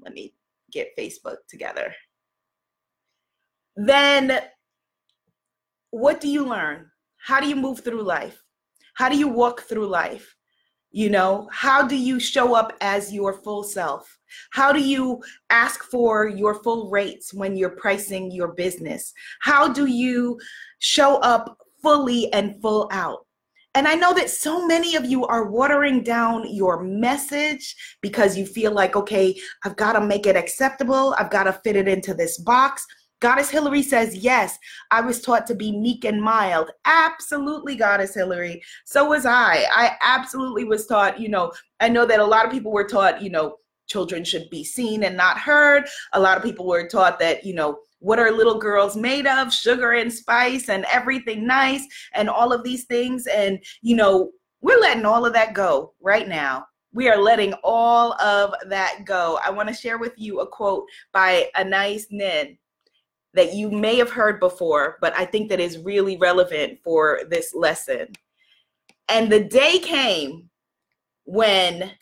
Let 0.00 0.14
me 0.14 0.34
get 0.70 0.96
Facebook 0.96 1.36
together. 1.48 1.92
Then 3.76 4.40
what 5.90 6.20
do 6.20 6.28
you 6.28 6.44
learn? 6.46 6.90
How 7.24 7.40
do 7.40 7.48
you 7.48 7.56
move 7.56 7.80
through 7.80 8.02
life? 8.02 8.42
How 8.94 9.08
do 9.08 9.16
you 9.16 9.28
walk 9.28 9.62
through 9.62 9.86
life? 9.86 10.36
You 10.92 11.08
know, 11.08 11.48
how 11.52 11.86
do 11.86 11.96
you 11.96 12.18
show 12.18 12.54
up 12.54 12.72
as 12.80 13.12
your 13.12 13.34
full 13.34 13.62
self? 13.62 14.18
How 14.50 14.72
do 14.72 14.80
you 14.80 15.22
ask 15.50 15.84
for 15.84 16.28
your 16.28 16.54
full 16.62 16.90
rates 16.90 17.32
when 17.32 17.56
you're 17.56 17.76
pricing 17.76 18.30
your 18.30 18.48
business? 18.54 19.12
How 19.40 19.72
do 19.72 19.86
you 19.86 20.38
show 20.80 21.16
up 21.18 21.56
fully 21.82 22.32
and 22.32 22.60
full 22.60 22.88
out? 22.92 23.26
And 23.74 23.86
I 23.86 23.94
know 23.94 24.12
that 24.14 24.30
so 24.30 24.66
many 24.66 24.96
of 24.96 25.04
you 25.04 25.24
are 25.26 25.48
watering 25.48 26.02
down 26.02 26.52
your 26.52 26.82
message 26.82 27.76
because 28.00 28.36
you 28.36 28.44
feel 28.44 28.72
like, 28.72 28.96
okay, 28.96 29.38
I've 29.64 29.76
got 29.76 29.92
to 29.92 30.00
make 30.00 30.26
it 30.26 30.34
acceptable. 30.34 31.14
I've 31.18 31.30
got 31.30 31.44
to 31.44 31.52
fit 31.52 31.76
it 31.76 31.86
into 31.86 32.12
this 32.12 32.38
box. 32.38 32.84
Goddess 33.20 33.50
Hillary 33.50 33.82
says, 33.82 34.16
yes, 34.16 34.58
I 34.90 35.02
was 35.02 35.20
taught 35.20 35.46
to 35.48 35.54
be 35.54 35.76
meek 35.76 36.04
and 36.04 36.22
mild. 36.22 36.70
Absolutely, 36.86 37.76
Goddess 37.76 38.14
Hillary. 38.14 38.62
So 38.86 39.10
was 39.10 39.26
I. 39.26 39.66
I 39.70 39.96
absolutely 40.00 40.64
was 40.64 40.86
taught, 40.86 41.20
you 41.20 41.28
know, 41.28 41.52
I 41.80 41.90
know 41.90 42.06
that 42.06 42.20
a 42.20 42.24
lot 42.24 42.46
of 42.46 42.50
people 42.50 42.72
were 42.72 42.88
taught, 42.88 43.20
you 43.22 43.30
know, 43.30 43.56
children 43.86 44.24
should 44.24 44.48
be 44.50 44.64
seen 44.64 45.04
and 45.04 45.16
not 45.16 45.36
heard. 45.36 45.84
A 46.14 46.20
lot 46.20 46.38
of 46.38 46.42
people 46.42 46.66
were 46.66 46.88
taught 46.88 47.18
that, 47.18 47.44
you 47.44 47.54
know, 47.54 47.80
what 47.98 48.18
are 48.18 48.30
little 48.30 48.58
girls 48.58 48.96
made 48.96 49.26
of? 49.26 49.52
Sugar 49.52 49.92
and 49.92 50.10
spice 50.10 50.70
and 50.70 50.86
everything 50.86 51.46
nice 51.46 51.86
and 52.14 52.30
all 52.30 52.52
of 52.52 52.64
these 52.64 52.84
things. 52.84 53.26
And, 53.26 53.62
you 53.82 53.96
know, 53.96 54.30
we're 54.62 54.80
letting 54.80 55.04
all 55.04 55.26
of 55.26 55.34
that 55.34 55.52
go 55.52 55.92
right 56.00 56.26
now. 56.26 56.64
We 56.92 57.08
are 57.08 57.18
letting 57.18 57.52
all 57.62 58.14
of 58.14 58.54
that 58.68 59.04
go. 59.04 59.38
I 59.44 59.50
want 59.50 59.68
to 59.68 59.74
share 59.74 59.98
with 59.98 60.14
you 60.16 60.40
a 60.40 60.46
quote 60.46 60.86
by 61.12 61.50
Anais 61.56 62.06
Nin 62.10 62.56
that 63.34 63.54
you 63.54 63.70
may 63.70 63.96
have 63.96 64.10
heard 64.10 64.40
before, 64.40 64.96
but 65.00 65.14
I 65.16 65.24
think 65.24 65.48
that 65.48 65.60
is 65.60 65.78
really 65.78 66.16
relevant 66.16 66.78
for 66.82 67.20
this 67.28 67.54
lesson. 67.54 68.08
And 69.08 69.30
the 69.30 69.44
day 69.44 69.78
came 69.78 70.48
when, 71.24 71.92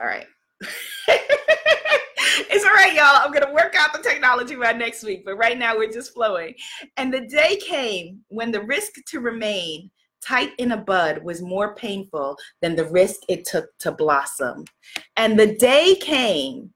all 0.00 0.06
right. 0.06 0.26
it's 1.08 2.64
all 2.64 2.72
right, 2.72 2.94
y'all. 2.94 3.16
I'm 3.16 3.32
going 3.32 3.46
to 3.46 3.52
work 3.52 3.74
out 3.76 3.92
the 3.92 4.02
technology 4.02 4.54
by 4.54 4.72
next 4.72 5.02
week, 5.02 5.24
but 5.24 5.36
right 5.36 5.58
now 5.58 5.76
we're 5.76 5.92
just 5.92 6.14
flowing. 6.14 6.54
And 6.96 7.12
the 7.12 7.26
day 7.26 7.56
came 7.56 8.20
when 8.28 8.50
the 8.50 8.62
risk 8.62 8.92
to 9.08 9.20
remain 9.20 9.90
tight 10.24 10.52
in 10.58 10.72
a 10.72 10.76
bud 10.76 11.22
was 11.22 11.42
more 11.42 11.74
painful 11.74 12.36
than 12.62 12.74
the 12.74 12.86
risk 12.86 13.20
it 13.28 13.44
took 13.44 13.66
to 13.80 13.92
blossom. 13.92 14.64
And 15.16 15.38
the 15.38 15.54
day 15.56 15.96
came. 16.00 16.70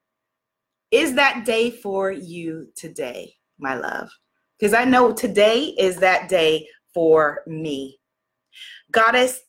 Is 0.91 1.15
that 1.17 1.45
day 1.45 1.71
for 1.71 2.11
you 2.11 2.69
today, 2.75 3.35
my 3.59 3.75
love? 3.75 4.11
Because 4.59 4.75
I 4.75 4.85
know 4.85 5.13
today 5.13 5.75
is 5.79 5.97
that 5.97 6.29
day 6.29 6.67
for 6.93 7.43
me. 7.47 7.99
Goddess 8.91 9.41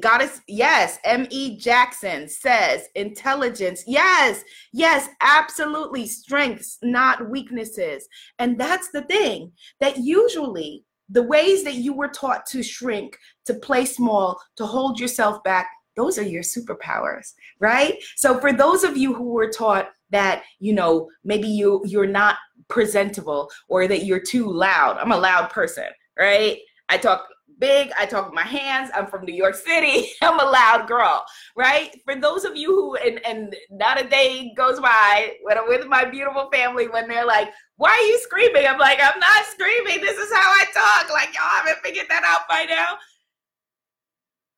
goddess 0.00 0.40
yes 0.48 0.98
me 1.04 1.56
jackson 1.58 2.28
says 2.28 2.88
intelligence 2.94 3.84
yes 3.86 4.42
yes 4.72 5.08
absolutely 5.20 6.06
strengths 6.06 6.78
not 6.82 7.30
weaknesses 7.30 8.08
and 8.38 8.58
that's 8.58 8.90
the 8.90 9.02
thing 9.02 9.52
that 9.80 9.98
usually 9.98 10.84
the 11.10 11.22
ways 11.22 11.62
that 11.62 11.74
you 11.74 11.92
were 11.92 12.08
taught 12.08 12.46
to 12.46 12.62
shrink 12.62 13.16
to 13.44 13.54
play 13.54 13.84
small 13.84 14.40
to 14.56 14.66
hold 14.66 14.98
yourself 14.98 15.42
back 15.44 15.68
those 15.96 16.18
are 16.18 16.22
your 16.22 16.42
superpowers 16.42 17.32
right 17.60 18.02
so 18.16 18.40
for 18.40 18.52
those 18.52 18.82
of 18.82 18.96
you 18.96 19.14
who 19.14 19.30
were 19.30 19.50
taught 19.50 19.90
that 20.10 20.42
you 20.58 20.72
know 20.72 21.08
maybe 21.24 21.48
you 21.48 21.82
you're 21.84 22.06
not 22.06 22.36
presentable 22.68 23.50
or 23.68 23.86
that 23.88 24.04
you're 24.04 24.20
too 24.20 24.50
loud 24.50 24.96
i'm 24.98 25.12
a 25.12 25.16
loud 25.16 25.50
person 25.50 25.88
right 26.18 26.58
i 26.88 26.96
talk 26.96 27.26
big. 27.58 27.90
I 27.98 28.06
talk 28.06 28.26
with 28.26 28.34
my 28.34 28.42
hands. 28.42 28.90
I'm 28.94 29.06
from 29.06 29.24
New 29.24 29.34
York 29.34 29.54
City. 29.54 30.08
I'm 30.22 30.40
a 30.40 30.44
loud 30.44 30.86
girl, 30.86 31.24
right? 31.56 31.90
For 32.04 32.14
those 32.14 32.44
of 32.44 32.56
you 32.56 32.68
who, 32.68 32.96
and, 32.96 33.24
and 33.26 33.54
not 33.70 34.00
a 34.00 34.08
day 34.08 34.52
goes 34.56 34.80
by 34.80 35.34
when 35.42 35.58
I'm 35.58 35.68
with 35.68 35.86
my 35.86 36.04
beautiful 36.04 36.48
family 36.52 36.88
when 36.88 37.08
they're 37.08 37.26
like, 37.26 37.50
why 37.76 37.90
are 37.90 38.06
you 38.06 38.18
screaming? 38.20 38.66
I'm 38.66 38.78
like, 38.78 38.98
I'm 39.00 39.18
not 39.18 39.46
screaming. 39.46 40.00
This 40.00 40.18
is 40.18 40.32
how 40.32 40.40
I 40.40 40.64
talk. 40.72 41.12
Like, 41.12 41.34
y'all 41.34 41.44
haven't 41.44 41.82
figured 41.82 42.06
that 42.08 42.24
out 42.24 42.48
by 42.48 42.64
now. 42.68 42.96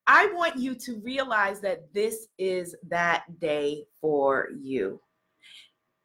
I 0.07 0.27
want 0.33 0.57
you 0.57 0.75
to 0.77 1.01
realize 1.01 1.61
that 1.61 1.93
this 1.93 2.29
is 2.39 2.77
that 2.89 3.25
day 3.41 3.85
for 4.01 4.49
you. 4.57 5.01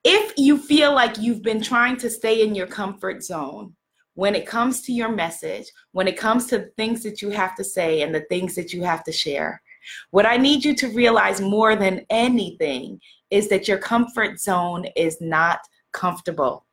If 0.04 0.34
you 0.36 0.58
feel 0.58 0.94
like 0.94 1.20
you've 1.20 1.44
been 1.44 1.62
trying 1.62 1.98
to 1.98 2.10
stay 2.10 2.42
in 2.42 2.56
your 2.56 2.68
comfort 2.68 3.24
zone, 3.24 3.76
when 4.16 4.36
it 4.36 4.48
comes 4.48 4.82
to 4.82 4.92
your 4.92 5.10
message, 5.10 5.66
when 5.92 6.08
it 6.08 6.18
comes 6.18 6.48
to 6.48 6.58
the 6.58 6.72
things 6.76 7.04
that 7.04 7.22
you 7.22 7.30
have 7.30 7.56
to 7.56 7.64
say 7.64 8.02
and 8.02 8.14
the 8.14 8.26
things 8.30 8.56
that 8.56 8.74
you 8.74 8.84
have 8.84 9.04
to 9.04 9.12
share, 9.12 9.62
what 10.10 10.26
I 10.26 10.38
need 10.38 10.66
you 10.66 10.76
to 10.76 10.90
realize 10.90 11.40
more 11.40 11.76
than 11.76 12.06
anything 12.10 13.00
is 13.30 13.48
that 13.50 13.68
your 13.68 13.78
comfort 13.78 14.40
zone 14.40 14.86
is 14.96 15.20
not 15.22 15.60
comfortable. 15.92 16.66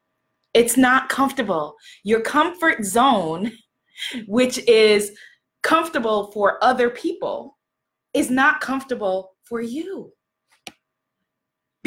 It's 0.54 0.76
not 0.76 1.08
comfortable. 1.08 1.76
Your 2.04 2.20
comfort 2.20 2.84
zone, 2.84 3.52
which 4.26 4.58
is 4.66 5.12
comfortable 5.62 6.32
for 6.32 6.62
other 6.64 6.88
people, 6.90 7.58
is 8.14 8.30
not 8.30 8.60
comfortable 8.60 9.36
for 9.44 9.60
you 9.60 10.12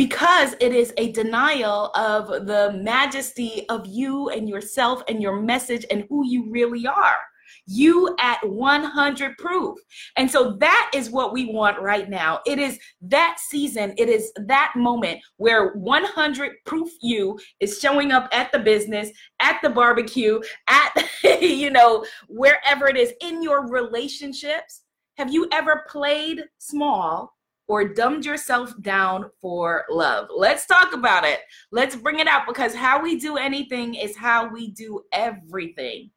because 0.02 0.56
it 0.60 0.74
is 0.74 0.92
a 0.98 1.12
denial 1.12 1.92
of 1.94 2.48
the 2.48 2.74
majesty 2.82 3.70
of 3.70 3.86
you 3.86 4.30
and 4.30 4.50
yourself 4.50 5.04
and 5.08 5.22
your 5.22 5.40
message 5.40 5.86
and 5.92 6.06
who 6.10 6.26
you 6.26 6.50
really 6.50 6.88
are. 6.88 7.20
you 7.68 8.16
at 8.20 8.40
100 8.50 9.38
proof. 9.38 9.78
And 10.18 10.30
so 10.30 10.54
that 10.54 10.90
is 10.96 11.12
what 11.12 11.34
we 11.34 11.54
want 11.54 11.80
right 11.80 12.10
now. 12.10 12.40
It 12.48 12.58
is 12.58 12.80
that 13.02 13.38
season, 13.40 13.94
it 13.98 14.10
is 14.10 14.32
that 14.48 14.74
moment 14.76 15.20
where 15.38 15.74
100 15.74 16.52
proof 16.66 16.90
you 17.02 17.38
is 17.60 17.80
showing 17.80 18.12
up 18.12 18.28
at 18.32 18.52
the 18.52 18.60
business, 18.60 19.12
at 19.40 19.60
the 19.62 19.70
barbecue, 19.70 20.42
at, 20.68 20.92
you 21.42 21.70
know, 21.70 22.04
wherever 22.28 22.88
it 22.88 22.98
is 22.98 23.14
in 23.22 23.44
your 23.44 23.70
relationships. 23.70 24.82
Have 25.18 25.32
you 25.32 25.48
ever 25.52 25.86
played 25.88 26.42
small 26.58 27.36
or 27.72 27.88
dumbed 27.88 28.26
yourself 28.26 28.74
down 28.82 29.32
for 29.40 29.86
love? 29.90 30.28
Let's 30.36 30.66
talk 30.66 30.92
about 30.92 31.24
it. 31.24 31.40
Let's 31.72 31.96
bring 31.96 32.20
it 32.20 32.28
out 32.28 32.46
because 32.46 32.76
how 32.76 33.02
we 33.02 33.18
do 33.18 33.38
anything 33.38 33.96
is 33.96 34.14
how 34.18 34.50
we 34.50 34.72
do 34.72 35.04
everything. 35.14 36.12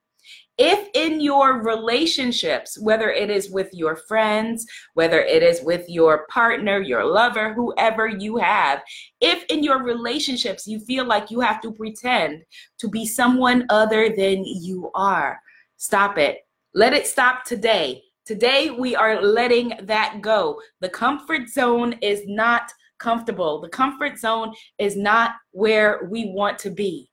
If 0.59 0.89
in 0.95 1.21
your 1.21 1.63
relationships, 1.63 2.77
whether 2.81 3.09
it 3.09 3.31
is 3.31 3.53
with 3.53 3.69
your 3.73 3.95
friends, 3.95 4.67
whether 4.95 5.21
it 5.21 5.45
is 5.45 5.63
with 5.63 5.85
your 5.89 6.27
partner, 6.27 6.81
your 6.81 7.05
lover, 7.05 7.55
whoever 7.55 8.09
you 8.09 8.37
have, 8.39 8.83
if 9.21 9.45
in 9.45 9.63
your 9.63 9.85
relationships 9.85 10.67
you 10.67 10.81
feel 10.81 11.05
like 11.05 11.31
you 11.31 11.39
have 11.39 11.61
to 11.61 11.71
pretend 11.71 12.43
to 12.79 12.89
be 12.89 13.07
someone 13.07 13.65
other 13.71 14.09
than 14.09 14.45
you 14.45 14.91
are, 14.97 15.39
stop 15.77 16.19
it. 16.19 16.39
Let 16.75 16.95
it 16.95 17.07
stop 17.07 17.45
today. 17.45 18.03
Today, 18.27 18.71
we 18.71 18.97
are 18.97 19.21
letting 19.21 19.75
that 19.83 20.23
go. 20.23 20.59
The 20.81 20.89
comfort 20.89 21.51
zone 21.51 21.95
is 22.01 22.23
not 22.27 22.73
comfortable. 22.99 23.61
The 23.61 23.69
comfort 23.69 24.19
zone 24.19 24.55
is 24.79 24.97
not 24.97 25.33
where 25.51 26.09
we 26.11 26.31
want 26.31 26.59
to 26.61 26.71
be. 26.71 27.11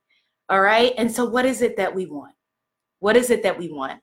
All 0.48 0.62
right. 0.62 0.94
And 0.96 1.12
so, 1.12 1.26
what 1.26 1.44
is 1.44 1.60
it 1.60 1.76
that 1.76 1.94
we 1.94 2.06
want? 2.06 2.34
What 3.00 3.16
is 3.16 3.28
it 3.28 3.42
that 3.42 3.58
we 3.58 3.70
want? 3.70 4.00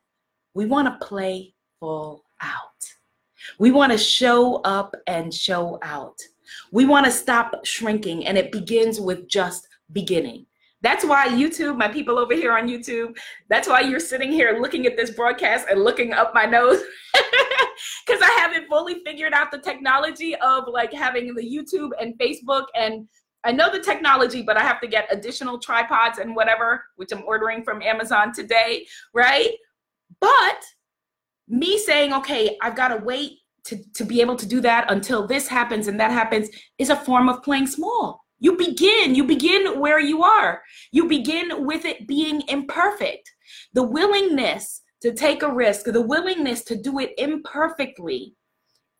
We 0.54 0.66
want 0.66 0.86
to 0.86 1.04
play 1.04 1.54
full 1.80 2.24
out. 2.40 2.60
We 3.58 3.72
want 3.72 3.90
to 3.90 3.98
show 3.98 4.56
up 4.62 4.94
and 5.08 5.34
show 5.34 5.80
out. 5.82 6.18
We 6.70 6.84
want 6.84 7.06
to 7.06 7.12
stop 7.12 7.64
shrinking, 7.64 8.26
and 8.26 8.38
it 8.38 8.52
begins 8.52 9.00
with 9.00 9.26
just 9.26 9.66
beginning. 9.92 10.46
That's 10.82 11.04
why 11.04 11.28
YouTube, 11.28 11.76
my 11.76 11.88
people 11.88 12.18
over 12.18 12.34
here 12.34 12.52
on 12.56 12.68
YouTube, 12.68 13.16
that's 13.48 13.68
why 13.68 13.80
you're 13.80 14.00
sitting 14.00 14.32
here 14.32 14.58
looking 14.60 14.86
at 14.86 14.96
this 14.96 15.10
broadcast 15.10 15.66
and 15.70 15.82
looking 15.82 16.12
up 16.12 16.34
my 16.34 16.44
nose. 16.44 16.82
Because 18.06 18.20
I 18.22 18.38
haven't 18.40 18.68
fully 18.68 19.00
figured 19.06 19.32
out 19.32 19.50
the 19.50 19.58
technology 19.58 20.34
of 20.36 20.64
like 20.68 20.92
having 20.92 21.34
the 21.34 21.42
YouTube 21.42 21.90
and 22.00 22.14
Facebook. 22.18 22.64
And 22.74 23.08
I 23.44 23.52
know 23.52 23.70
the 23.72 23.80
technology, 23.80 24.42
but 24.42 24.56
I 24.56 24.62
have 24.62 24.80
to 24.82 24.86
get 24.86 25.06
additional 25.10 25.58
tripods 25.58 26.18
and 26.18 26.36
whatever, 26.36 26.84
which 26.96 27.10
I'm 27.12 27.22
ordering 27.26 27.62
from 27.62 27.80
Amazon 27.80 28.32
today, 28.34 28.86
right? 29.14 29.52
But 30.20 30.62
me 31.48 31.78
saying, 31.78 32.12
okay, 32.12 32.58
I've 32.60 32.76
got 32.76 32.88
to 32.88 32.96
wait 32.96 33.38
to, 33.64 33.78
to 33.94 34.04
be 34.04 34.20
able 34.20 34.36
to 34.36 34.46
do 34.46 34.60
that 34.60 34.90
until 34.90 35.26
this 35.26 35.48
happens 35.48 35.88
and 35.88 35.98
that 36.00 36.10
happens 36.10 36.48
is 36.78 36.90
a 36.90 36.96
form 36.96 37.28
of 37.28 37.42
playing 37.42 37.66
small 37.66 38.24
you 38.40 38.56
begin, 38.56 39.14
you 39.14 39.24
begin 39.24 39.78
where 39.78 40.00
you 40.00 40.24
are. 40.24 40.62
You 40.92 41.06
begin 41.06 41.66
with 41.66 41.84
it 41.84 42.08
being 42.08 42.42
imperfect. 42.48 43.30
The 43.74 43.82
willingness 43.82 44.80
to 45.02 45.12
take 45.12 45.42
a 45.42 45.52
risk, 45.52 45.84
the 45.84 46.00
willingness 46.00 46.64
to 46.64 46.76
do 46.76 46.98
it 46.98 47.12
imperfectly 47.18 48.34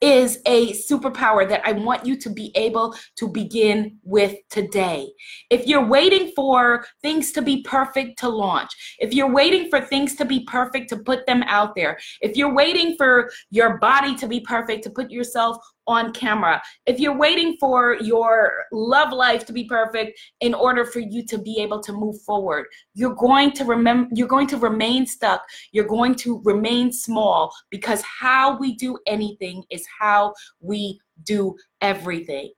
is 0.00 0.38
a 0.46 0.72
superpower 0.72 1.46
that 1.46 1.60
I 1.66 1.72
want 1.72 2.06
you 2.06 2.16
to 2.16 2.30
be 2.30 2.52
able 2.56 2.94
to 3.16 3.28
begin 3.28 3.98
with 4.02 4.36
today. 4.48 5.10
If 5.50 5.66
you're 5.66 5.84
waiting 5.84 6.32
for 6.34 6.86
things 7.02 7.32
to 7.32 7.42
be 7.42 7.62
perfect 7.62 8.18
to 8.20 8.28
launch, 8.28 8.96
if 8.98 9.12
you're 9.12 9.30
waiting 9.30 9.68
for 9.68 9.80
things 9.80 10.16
to 10.16 10.24
be 10.24 10.44
perfect 10.44 10.88
to 10.90 10.98
put 10.98 11.26
them 11.26 11.42
out 11.42 11.74
there, 11.74 11.98
if 12.22 12.34
you're 12.34 12.54
waiting 12.54 12.94
for 12.96 13.30
your 13.50 13.76
body 13.78 14.14
to 14.16 14.26
be 14.26 14.40
perfect 14.40 14.84
to 14.84 14.90
put 14.90 15.10
yourself 15.10 15.58
on 15.86 16.12
camera. 16.12 16.62
If 16.86 17.00
you're 17.00 17.16
waiting 17.16 17.56
for 17.58 17.96
your 18.00 18.64
love 18.72 19.12
life 19.12 19.44
to 19.46 19.52
be 19.52 19.64
perfect 19.64 20.18
in 20.40 20.54
order 20.54 20.84
for 20.84 21.00
you 21.00 21.24
to 21.26 21.38
be 21.38 21.58
able 21.60 21.80
to 21.82 21.92
move 21.92 22.20
forward, 22.22 22.66
you're 22.94 23.14
going 23.14 23.52
to 23.52 23.64
remember 23.64 24.08
you're 24.14 24.28
going 24.28 24.46
to 24.48 24.56
remain 24.56 25.06
stuck. 25.06 25.42
You're 25.72 25.86
going 25.86 26.14
to 26.16 26.40
remain 26.44 26.92
small 26.92 27.52
because 27.70 28.02
how 28.02 28.58
we 28.58 28.74
do 28.76 28.98
anything 29.06 29.64
is 29.70 29.86
how 29.98 30.34
we 30.60 31.00
do 31.24 31.56
everything. 31.80 32.52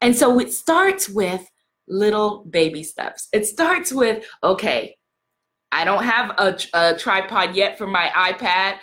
And 0.00 0.16
so 0.16 0.38
it 0.40 0.52
starts 0.52 1.08
with 1.08 1.48
little 1.88 2.44
baby 2.44 2.82
steps. 2.82 3.28
It 3.32 3.46
starts 3.46 3.92
with 3.92 4.24
okay, 4.42 4.96
I 5.70 5.84
don't 5.84 6.04
have 6.04 6.30
a, 6.38 6.58
a 6.72 6.96
tripod 6.96 7.54
yet 7.54 7.76
for 7.76 7.86
my 7.86 8.10
iPad. 8.16 8.78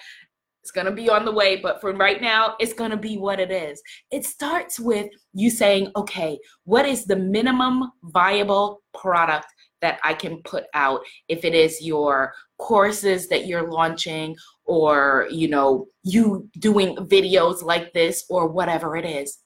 It's 0.66 0.72
going 0.72 0.88
to 0.88 0.92
be 0.92 1.12
on 1.12 1.26
the 1.26 1.32
way, 1.32 1.58
but 1.58 1.80
for 1.80 1.94
right 1.94 2.20
now, 2.20 2.56
it's 2.60 2.74
going 2.74 2.90
to 2.90 2.98
be 2.98 3.18
what 3.20 3.40
it 3.40 3.52
is. 3.52 3.80
It 4.10 4.26
starts 4.26 4.80
with 4.80 5.08
you 5.32 5.52
saying, 5.52 5.92
okay, 5.96 6.40
what 6.64 6.88
is 6.88 7.06
the 7.06 7.18
minimum 7.18 7.92
viable 8.06 8.82
product 8.92 9.46
that 9.84 10.00
I 10.04 10.16
can 10.16 10.42
put 10.42 10.64
out? 10.74 11.02
If 11.28 11.46
it 11.46 11.54
is 11.54 11.86
your 11.86 12.34
courses 12.58 13.30
that 13.30 13.46
you're 13.46 13.70
launching, 13.70 14.36
or, 14.64 15.28
you 15.30 15.50
know, 15.50 15.86
you 16.02 16.50
doing 16.58 16.96
videos 16.96 17.62
like 17.62 17.94
this, 17.94 18.26
or 18.28 18.48
whatever 18.48 18.98
it 18.98 19.06
is. 19.06 19.38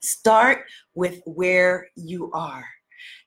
Start 0.00 0.64
with 0.94 1.20
where 1.26 1.88
you 1.94 2.32
are 2.32 2.64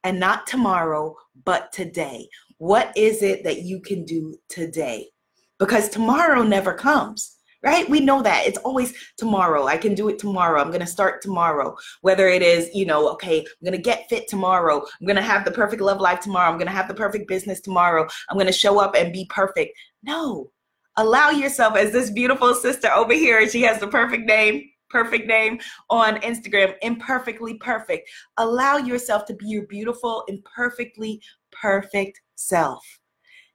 and 0.03 0.19
not 0.19 0.47
tomorrow, 0.47 1.15
but 1.45 1.71
today. 1.71 2.27
What 2.57 2.91
is 2.97 3.21
it 3.21 3.43
that 3.43 3.61
you 3.61 3.79
can 3.79 4.05
do 4.05 4.35
today? 4.49 5.11
Because 5.59 5.89
tomorrow 5.89 6.43
never 6.43 6.73
comes 6.73 7.37
right? 7.63 7.89
We 7.89 7.99
know 7.99 8.21
that. 8.21 8.45
It's 8.45 8.59
always 8.59 8.93
tomorrow. 9.17 9.65
I 9.65 9.77
can 9.77 9.95
do 9.95 10.09
it 10.09 10.19
tomorrow. 10.19 10.61
I'm 10.61 10.67
going 10.67 10.79
to 10.79 10.87
start 10.87 11.21
tomorrow. 11.21 11.75
Whether 12.01 12.27
it 12.27 12.41
is 12.41 12.69
you 12.73 12.85
know 12.85 13.09
okay 13.13 13.39
i'm 13.39 13.65
going 13.65 13.75
to 13.75 13.81
get 13.81 14.07
fit 14.09 14.27
tomorrow. 14.27 14.77
I'm 14.77 15.07
going 15.07 15.15
to 15.17 15.21
have 15.21 15.43
the 15.45 15.51
perfect 15.51 15.81
love 15.81 15.99
life 15.99 16.19
tomorrow. 16.19 16.49
I'm 16.49 16.57
going 16.57 16.67
to 16.67 16.73
have 16.73 16.87
the 16.87 16.93
perfect 16.93 17.27
business 17.27 17.59
tomorrow. 17.59 18.07
I'm 18.29 18.37
going 18.37 18.47
to 18.47 18.53
show 18.53 18.79
up 18.79 18.95
and 18.95 19.11
be 19.11 19.25
perfect. 19.29 19.77
No. 20.03 20.51
Allow 20.97 21.29
yourself 21.31 21.75
as 21.75 21.91
this 21.91 22.09
beautiful 22.09 22.53
sister 22.55 22.89
over 22.95 23.13
here 23.13 23.47
she 23.49 23.61
has 23.63 23.79
the 23.79 23.87
perfect 23.87 24.25
name 24.25 24.63
perfect 24.89 25.27
name 25.27 25.59
on 25.89 26.15
Instagram, 26.21 26.73
imperfectly 26.81 27.55
perfect. 27.55 28.09
Allow 28.37 28.77
yourself 28.77 29.25
to 29.25 29.33
be 29.33 29.45
your 29.45 29.67
beautiful, 29.67 30.23
imperfectly 30.29 31.21
perfect 31.51 32.21
self. 32.35 32.85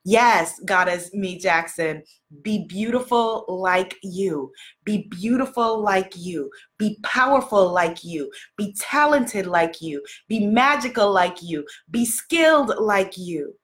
Yes, 0.05 0.61
Goddess 0.65 1.15
Me 1.15 1.39
Jackson, 1.39 2.03
be 2.43 2.67
beautiful 2.67 3.45
like 3.49 3.97
you. 4.03 4.51
Be 4.85 5.07
beautiful 5.09 5.81
like 5.81 6.13
you. 6.17 6.51
Be 6.77 6.99
powerful 7.05 7.73
like 7.73 8.03
you. 8.03 8.31
Be 8.57 8.75
talented 8.81 9.47
like 9.47 9.81
you. 9.81 10.03
Be 10.29 10.45
magical 10.45 11.13
like 11.13 11.41
you. 11.41 11.65
Be 11.91 12.05
skilled 12.05 12.75
like 12.81 13.17
you. 13.17 13.55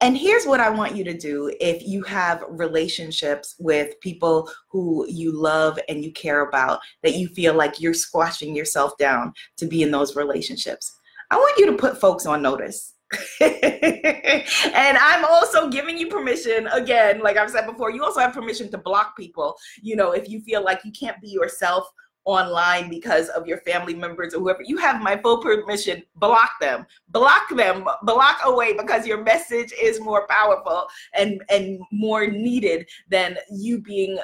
And 0.00 0.16
here's 0.16 0.46
what 0.46 0.60
I 0.60 0.70
want 0.70 0.96
you 0.96 1.04
to 1.04 1.16
do 1.16 1.52
if 1.60 1.86
you 1.86 2.02
have 2.02 2.44
relationships 2.48 3.54
with 3.58 3.98
people 4.00 4.50
who 4.70 5.06
you 5.08 5.32
love 5.32 5.78
and 5.88 6.02
you 6.02 6.12
care 6.12 6.46
about, 6.46 6.80
that 7.02 7.16
you 7.16 7.28
feel 7.28 7.54
like 7.54 7.80
you're 7.80 7.94
squashing 7.94 8.56
yourself 8.56 8.96
down 8.98 9.32
to 9.58 9.66
be 9.66 9.82
in 9.82 9.90
those 9.90 10.16
relationships. 10.16 10.94
I 11.30 11.36
want 11.36 11.58
you 11.58 11.66
to 11.66 11.76
put 11.76 12.00
folks 12.00 12.26
on 12.26 12.42
notice. 12.42 12.93
and 13.40 14.98
I'm 14.98 15.24
also 15.24 15.68
giving 15.68 15.98
you 15.98 16.08
permission, 16.08 16.66
again, 16.68 17.20
like 17.20 17.36
I've 17.36 17.50
said 17.50 17.66
before, 17.66 17.90
you 17.90 18.02
also 18.02 18.20
have 18.20 18.32
permission 18.32 18.70
to 18.70 18.78
block 18.78 19.16
people. 19.16 19.56
You 19.82 19.96
know, 19.96 20.12
if 20.12 20.28
you 20.28 20.40
feel 20.40 20.64
like 20.64 20.84
you 20.84 20.92
can't 20.92 21.20
be 21.20 21.28
yourself 21.28 21.88
online 22.24 22.88
because 22.88 23.28
of 23.30 23.46
your 23.46 23.58
family 23.58 23.94
members 23.94 24.34
or 24.34 24.40
whoever, 24.40 24.62
you 24.64 24.78
have 24.78 25.02
my 25.02 25.16
full 25.16 25.38
permission. 25.38 26.02
Block 26.16 26.52
them, 26.60 26.86
block 27.08 27.48
them, 27.54 27.84
block 28.02 28.38
away 28.44 28.76
because 28.76 29.06
your 29.06 29.22
message 29.22 29.72
is 29.80 30.00
more 30.00 30.26
powerful 30.28 30.86
and, 31.14 31.42
and 31.50 31.80
more 31.92 32.26
needed 32.26 32.88
than 33.08 33.36
you 33.50 33.80
being 33.80 34.18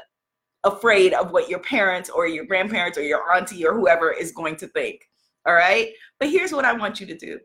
afraid 0.64 1.12
of 1.14 1.30
what 1.32 1.48
your 1.48 1.60
parents 1.60 2.10
or 2.10 2.26
your 2.26 2.44
grandparents 2.44 2.98
or 2.98 3.02
your 3.02 3.32
auntie 3.34 3.66
or 3.66 3.74
whoever 3.74 4.10
is 4.10 4.32
going 4.32 4.56
to 4.56 4.66
think. 4.68 5.08
All 5.46 5.54
right. 5.54 5.88
But 6.18 6.30
here's 6.30 6.52
what 6.52 6.64
I 6.64 6.72
want 6.72 7.00
you 7.00 7.06
to 7.06 7.16
do 7.16 7.38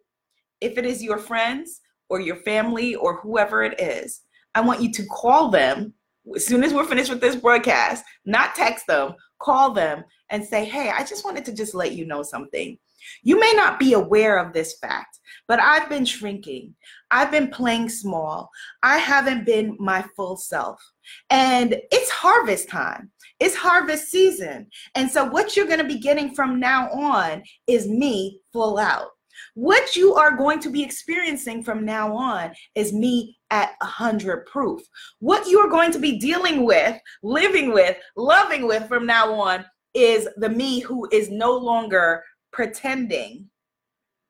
if 0.65 0.77
it 0.77 0.85
is 0.85 1.03
your 1.03 1.17
friends 1.17 1.81
or 2.09 2.19
your 2.19 2.37
family 2.37 2.95
or 2.95 3.19
whoever 3.21 3.63
it 3.63 3.79
is, 3.79 4.21
I 4.55 4.61
want 4.61 4.81
you 4.81 4.91
to 4.91 5.05
call 5.05 5.49
them 5.49 5.93
as 6.35 6.45
soon 6.45 6.63
as 6.63 6.73
we're 6.73 6.85
finished 6.85 7.09
with 7.09 7.21
this 7.21 7.35
broadcast, 7.35 8.03
not 8.25 8.55
text 8.55 8.87
them, 8.87 9.13
call 9.39 9.71
them 9.71 10.03
and 10.31 10.43
say, 10.43 10.65
Hey, 10.65 10.89
I 10.89 11.03
just 11.03 11.23
wanted 11.23 11.45
to 11.45 11.53
just 11.53 11.75
let 11.75 11.91
you 11.91 12.05
know 12.05 12.23
something. 12.23 12.77
You 13.21 13.39
may 13.39 13.53
not 13.55 13.79
be 13.79 13.93
aware 13.93 14.39
of 14.39 14.51
this 14.51 14.79
fact, 14.79 15.19
but 15.47 15.59
I've 15.59 15.89
been 15.89 16.05
shrinking. 16.05 16.73
I've 17.11 17.29
been 17.29 17.49
playing 17.49 17.89
small. 17.89 18.49
I 18.81 18.97
haven't 18.97 19.45
been 19.45 19.77
my 19.79 20.03
full 20.15 20.37
self. 20.37 20.81
And 21.29 21.75
it's 21.91 22.09
harvest 22.09 22.67
time, 22.67 23.11
it's 23.39 23.55
harvest 23.55 24.07
season. 24.07 24.67
And 24.95 25.11
so, 25.11 25.25
what 25.25 25.55
you're 25.55 25.67
going 25.67 25.79
to 25.79 25.85
be 25.85 25.99
getting 25.99 26.33
from 26.33 26.59
now 26.59 26.89
on 26.89 27.43
is 27.67 27.87
me 27.87 28.39
full 28.51 28.79
out. 28.79 29.09
What 29.53 29.95
you 29.95 30.13
are 30.15 30.35
going 30.35 30.59
to 30.61 30.69
be 30.69 30.83
experiencing 30.83 31.63
from 31.63 31.85
now 31.85 32.15
on 32.15 32.53
is 32.75 32.93
me 32.93 33.37
at 33.51 33.71
100 33.81 34.45
proof. 34.45 34.81
What 35.19 35.47
you 35.47 35.59
are 35.59 35.69
going 35.69 35.91
to 35.91 35.99
be 35.99 36.19
dealing 36.19 36.65
with, 36.65 36.99
living 37.23 37.71
with, 37.71 37.97
loving 38.15 38.67
with 38.67 38.87
from 38.87 39.05
now 39.05 39.33
on 39.33 39.65
is 39.93 40.27
the 40.37 40.49
me 40.49 40.79
who 40.79 41.07
is 41.11 41.29
no 41.29 41.55
longer 41.55 42.23
pretending 42.51 43.49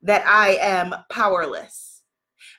that 0.02 0.26
I 0.26 0.56
am 0.60 0.94
powerless. 1.10 2.02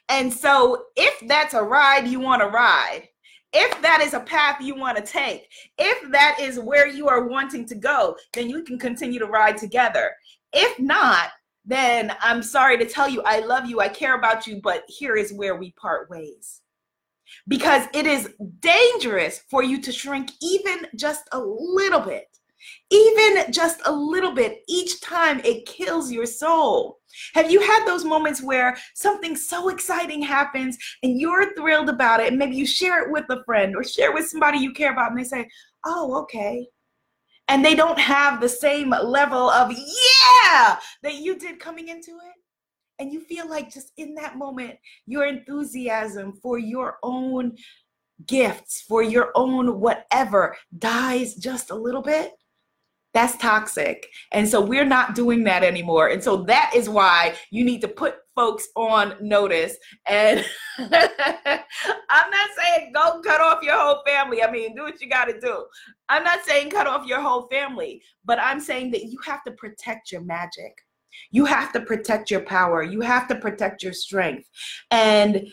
And 0.10 0.32
so, 0.32 0.86
if 0.96 1.28
that's 1.28 1.54
a 1.54 1.62
ride 1.62 2.08
you 2.08 2.20
want 2.20 2.42
to 2.42 2.48
ride, 2.48 3.08
if 3.54 3.82
that 3.82 4.02
is 4.02 4.14
a 4.14 4.20
path 4.20 4.62
you 4.62 4.76
want 4.76 4.98
to 4.98 5.04
take, 5.04 5.48
if 5.78 6.12
that 6.12 6.38
is 6.40 6.60
where 6.60 6.88
you 6.88 7.08
are 7.08 7.28
wanting 7.28 7.66
to 7.68 7.76
go, 7.76 8.16
then 8.34 8.50
you 8.50 8.64
can 8.64 8.78
continue 8.78 9.20
to 9.20 9.26
ride 9.26 9.58
together. 9.58 10.12
If 10.54 10.80
not, 10.80 11.30
then 11.68 12.14
I'm 12.22 12.42
sorry 12.42 12.78
to 12.78 12.86
tell 12.86 13.08
you, 13.08 13.22
I 13.24 13.40
love 13.40 13.68
you, 13.68 13.80
I 13.80 13.90
care 13.90 14.18
about 14.18 14.48
you, 14.48 14.60
but 14.64 14.84
here 14.88 15.16
is 15.16 15.34
where 15.34 15.56
we 15.56 15.72
part 15.72 16.10
ways. 16.10 16.62
Because 17.48 17.88
it 17.94 18.08
is 18.08 18.34
dangerous 18.62 19.44
for 19.50 19.62
you 19.62 19.82
to 19.82 19.92
shrink 19.92 20.32
even 20.42 20.88
just 20.96 21.28
a 21.34 21.40
little 21.40 22.00
bit 22.00 22.28
even 22.90 23.52
just 23.52 23.82
a 23.86 23.92
little 23.92 24.32
bit 24.32 24.64
each 24.68 25.00
time 25.02 25.40
it 25.44 25.66
kills 25.66 26.12
your 26.12 26.26
soul. 26.26 27.00
Have 27.34 27.52
you 27.52 27.60
had 27.62 27.86
those 27.86 28.06
moments 28.06 28.44
where 28.44 28.78
something 28.96 29.36
so 29.36 29.70
exciting 29.70 30.22
happens 30.22 30.78
and 31.04 31.20
you're 31.20 31.54
thrilled 31.56 31.90
about 31.90 32.20
it? 32.20 32.28
And 32.28 32.38
maybe 32.38 32.56
you 32.56 32.66
share 32.66 33.04
it 33.04 33.12
with 33.12 33.26
a 33.30 33.44
friend 33.46 33.76
or 33.76 33.84
share 33.84 34.14
with 34.14 34.28
somebody 34.28 34.60
you 34.60 34.74
care 34.74 34.92
about 34.92 35.12
and 35.12 35.20
they 35.20 35.24
say 35.24 35.48
oh 35.86 36.22
okay 36.24 36.68
and 37.48 37.64
they 37.64 37.76
don't 37.76 38.00
have 38.00 38.40
the 38.40 38.50
same 38.50 38.90
level 38.90 39.50
of 39.50 39.72
yeah 39.72 40.78
that 41.04 41.16
you 41.16 41.38
did 41.38 41.60
coming 41.60 41.90
into 41.90 42.12
it. 42.12 42.34
And 43.00 43.14
you 43.14 43.20
feel 43.20 43.48
like 43.48 43.72
just 43.72 43.92
in 43.98 44.16
that 44.16 44.38
moment 44.38 44.76
your 45.06 45.28
enthusiasm 45.28 46.34
for 46.34 46.58
your 46.58 46.98
own 47.04 47.56
gifts 48.26 48.82
for 48.82 49.04
your 49.04 49.32
own 49.36 49.80
whatever 49.80 50.58
dies 50.80 51.36
just 51.36 51.70
a 51.70 51.76
little 51.76 52.02
bit 52.02 52.32
that's 53.18 53.36
toxic. 53.38 54.08
And 54.32 54.48
so 54.48 54.62
we're 54.62 54.86
not 54.86 55.16
doing 55.16 55.44
that 55.46 55.64
anymore. 55.64 56.10
And 56.10 56.24
so 56.24 56.44
that 56.44 56.72
is 56.76 56.88
why 56.88 57.34
you 57.50 57.66
need 57.66 57.82
to 57.82 57.88
put 57.88 58.18
folks 58.36 58.68
on 58.76 59.16
notice. 59.20 59.76
And 60.08 60.46
I'm 60.78 60.92
not 62.30 62.50
saying 62.56 62.92
go 62.94 63.20
cut 63.22 63.42
off 63.42 63.64
your 63.64 63.76
whole 63.76 64.04
family. 64.06 64.44
I 64.44 64.52
mean, 64.52 64.76
do 64.76 64.84
what 64.84 65.02
you 65.02 65.10
got 65.10 65.26
to 65.26 65.40
do. 65.40 65.66
I'm 66.10 66.24
not 66.24 66.46
saying 66.46 66.70
cut 66.70 66.86
off 66.86 67.08
your 67.08 67.20
whole 67.20 67.48
family, 67.48 68.04
but 68.24 68.38
I'm 68.40 68.60
saying 68.60 68.92
that 68.92 69.06
you 69.06 69.18
have 69.26 69.44
to 69.46 69.52
protect 69.54 70.12
your 70.12 70.22
magic. 70.22 70.78
You 71.32 71.46
have 71.46 71.74
to 71.74 71.82
protect 71.82 72.30
your 72.30 72.42
power. 72.42 72.84
You 72.84 73.02
have 73.02 73.28
to 73.30 73.36
protect 73.36 73.82
your 73.82 73.94
strength. 73.94 74.48
And 74.92 75.48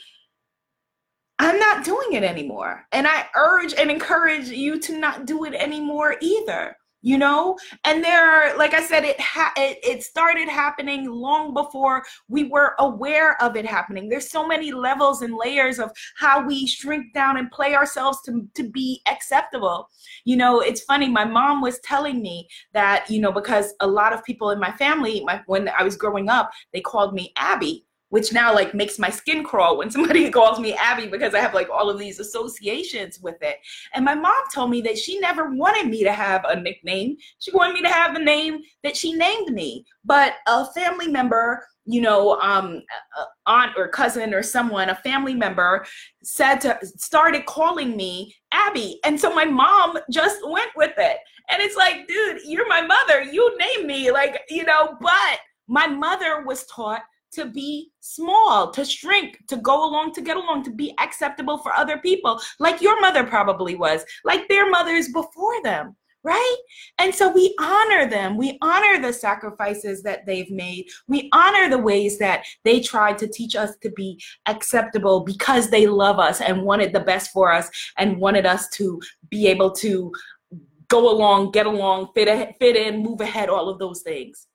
I'm 1.39 1.59
not 1.59 1.83
doing 1.83 2.13
it 2.13 2.25
anymore. 2.25 2.85
And 2.93 3.07
I 3.07 3.25
urge 3.35 3.73
and 3.73 3.91
encourage 3.91 4.51
you 4.51 4.79
to 4.81 4.99
not 4.99 5.25
do 5.25 5.47
it 5.47 5.55
anymore 5.55 6.17
either 6.21 6.77
you 7.05 7.19
know? 7.19 7.57
And 7.85 8.03
there 8.03 8.25
are 8.25 8.57
like 8.57 8.75
i 8.75 8.83
said 8.83 9.05
it 9.05 9.21
ha- 9.21 9.53
it, 9.57 9.79
it 9.85 10.03
started 10.03 10.49
happening 10.49 11.09
long 11.09 11.55
before 11.55 12.03
we 12.29 12.45
were 12.45 12.75
aware 12.81 13.41
of 13.43 13.57
it 13.57 13.67
happening. 13.67 14.09
There's 14.09 14.31
so 14.31 14.47
many 14.47 14.73
levels 14.73 15.23
and 15.23 15.35
layers 15.37 15.79
of 15.79 15.93
how 16.17 16.45
we 16.45 16.67
shrink 16.67 17.13
down 17.15 17.37
and 17.37 17.51
play 17.51 17.75
ourselves 17.75 18.19
to, 18.23 18.49
to 18.55 18.69
be 18.69 19.03
acceptable. 19.07 19.89
You 20.25 20.37
know 20.37 20.61
it's 20.61 20.83
funny 20.83 21.09
my 21.09 21.25
mom 21.25 21.61
was 21.61 21.79
telling 21.81 22.23
me 22.23 22.49
that 22.73 23.09
you 23.11 23.21
know 23.21 23.33
because 23.33 23.75
a 23.81 23.87
lot 23.87 24.13
of 24.13 24.25
people 24.25 24.51
in 24.51 24.59
my 24.59 24.73
family 24.73 25.23
my, 25.25 25.43
when 25.47 25.69
i 25.69 25.83
was 25.83 25.97
growing 25.97 26.29
up 26.29 26.51
they 26.73 26.81
called 26.81 27.15
me 27.15 27.33
abby 27.37 27.85
which 28.15 28.33
now 28.33 28.55
like 28.55 28.75
makes 28.75 28.97
my 28.97 29.11
skin 29.11 29.43
crawl 29.43 29.77
when 29.77 29.91
somebody 29.91 30.31
calls 30.31 30.61
me 30.61 30.73
Abby 30.75 31.09
because 31.09 31.35
I 31.35 31.41
have 31.41 31.53
like 31.53 31.69
all 31.69 31.91
of 31.91 31.99
these 31.99 32.21
associations 32.21 33.19
with 33.19 33.35
it. 33.41 33.57
And 33.93 34.05
my 34.05 34.15
mom 34.15 34.41
told 34.55 34.71
me 34.71 34.81
that 34.83 34.97
she 34.97 35.19
never 35.19 35.51
wanted 35.51 35.89
me 35.89 36.05
to 36.05 36.13
have 36.13 36.45
a 36.45 36.61
nickname. 36.61 37.17
She 37.41 37.51
wanted 37.51 37.75
me 37.75 37.83
to 37.83 37.89
have 37.89 38.15
the 38.15 38.23
name 38.23 38.61
that 38.85 38.97
she 38.97 39.15
named 39.15 39.53
me. 39.53 39.85
But 40.05 40.35
a 40.47 40.65
family 40.67 41.09
member, 41.09 41.67
you 41.87 42.03
know, 42.03 42.39
um, 42.41 42.83
aunt 43.47 43.73
or 43.77 43.89
cousin 43.89 44.33
or 44.33 44.45
someone, 44.45 44.91
a 44.91 44.95
family 44.95 45.35
member 45.35 45.85
said 46.23 46.61
to 46.61 46.79
started 46.85 47.47
calling 47.47 47.97
me 47.97 48.33
Abby. 48.53 49.01
And 49.05 49.19
so 49.19 49.35
my 49.35 49.45
mom 49.45 49.99
just 50.09 50.39
went 50.49 50.71
with 50.77 50.95
it. 50.99 51.17
And 51.51 51.61
it's 51.61 51.75
like, 51.75 52.07
dude, 52.07 52.43
you're 52.45 52.69
my 52.69 52.83
mother. 52.83 53.25
You 53.25 53.59
name 53.59 53.89
me. 53.89 54.13
Like, 54.13 54.41
you 54.49 54.63
know, 54.63 54.97
but 55.01 55.41
my 55.67 55.89
mother 55.89 56.45
was 56.47 56.65
taught 56.67 57.03
to 57.35 57.47
be 57.47 57.91
small, 58.01 58.71
to 58.71 58.85
shrink, 58.85 59.39
to 59.49 59.57
go 59.57 59.89
along, 59.89 60.13
to 60.15 60.23
get 60.23 60.37
along, 60.37 60.65
to 60.65 60.71
be 60.71 60.95
acceptable 60.99 61.59
for 61.59 61.73
other 61.73 61.99
people, 61.99 62.41
like 62.59 62.81
your 62.81 63.01
mother 63.01 63.25
probably 63.25 63.75
was, 63.75 64.05
like 64.25 64.49
their 64.49 64.71
mothers 64.71 65.09
before 65.09 65.63
them, 65.63 65.97
right? 66.23 66.57
And 66.99 67.15
so 67.15 67.31
we 67.31 67.55
honor 67.61 68.09
them. 68.09 68.37
We 68.37 68.59
honor 68.63 69.01
the 69.01 69.13
sacrifices 69.13 70.03
that 70.03 70.27
they've 70.27 70.51
made. 70.51 70.87
We 71.07 71.29
honor 71.33 71.69
the 71.69 71.79
ways 71.79 72.19
that 72.19 72.45
they 72.65 72.81
tried 72.81 73.19
to 73.19 73.29
teach 73.29 73.55
us 73.55 73.77
to 73.83 73.91
be 73.91 74.21
acceptable 74.47 75.21
because 75.21 75.71
they 75.71 75.87
love 75.87 76.19
us 76.19 76.41
and 76.41 76.63
wanted 76.63 76.93
the 76.93 77.01
best 77.01 77.31
for 77.33 77.53
us 77.53 77.69
and 77.99 78.19
wanted 78.19 78.47
us 78.47 78.69
to 78.71 79.01
be 79.29 79.47
able 79.47 79.71
to 79.73 80.13
go 80.89 81.11
along, 81.11 81.51
get 81.53 81.67
along, 81.67 82.09
fit, 82.15 82.55
fit 82.59 82.77
in, 82.77 83.03
move 83.03 83.21
ahead, 83.21 83.49
all 83.49 83.69
of 83.69 83.79
those 83.79 84.03
things. 84.03 84.47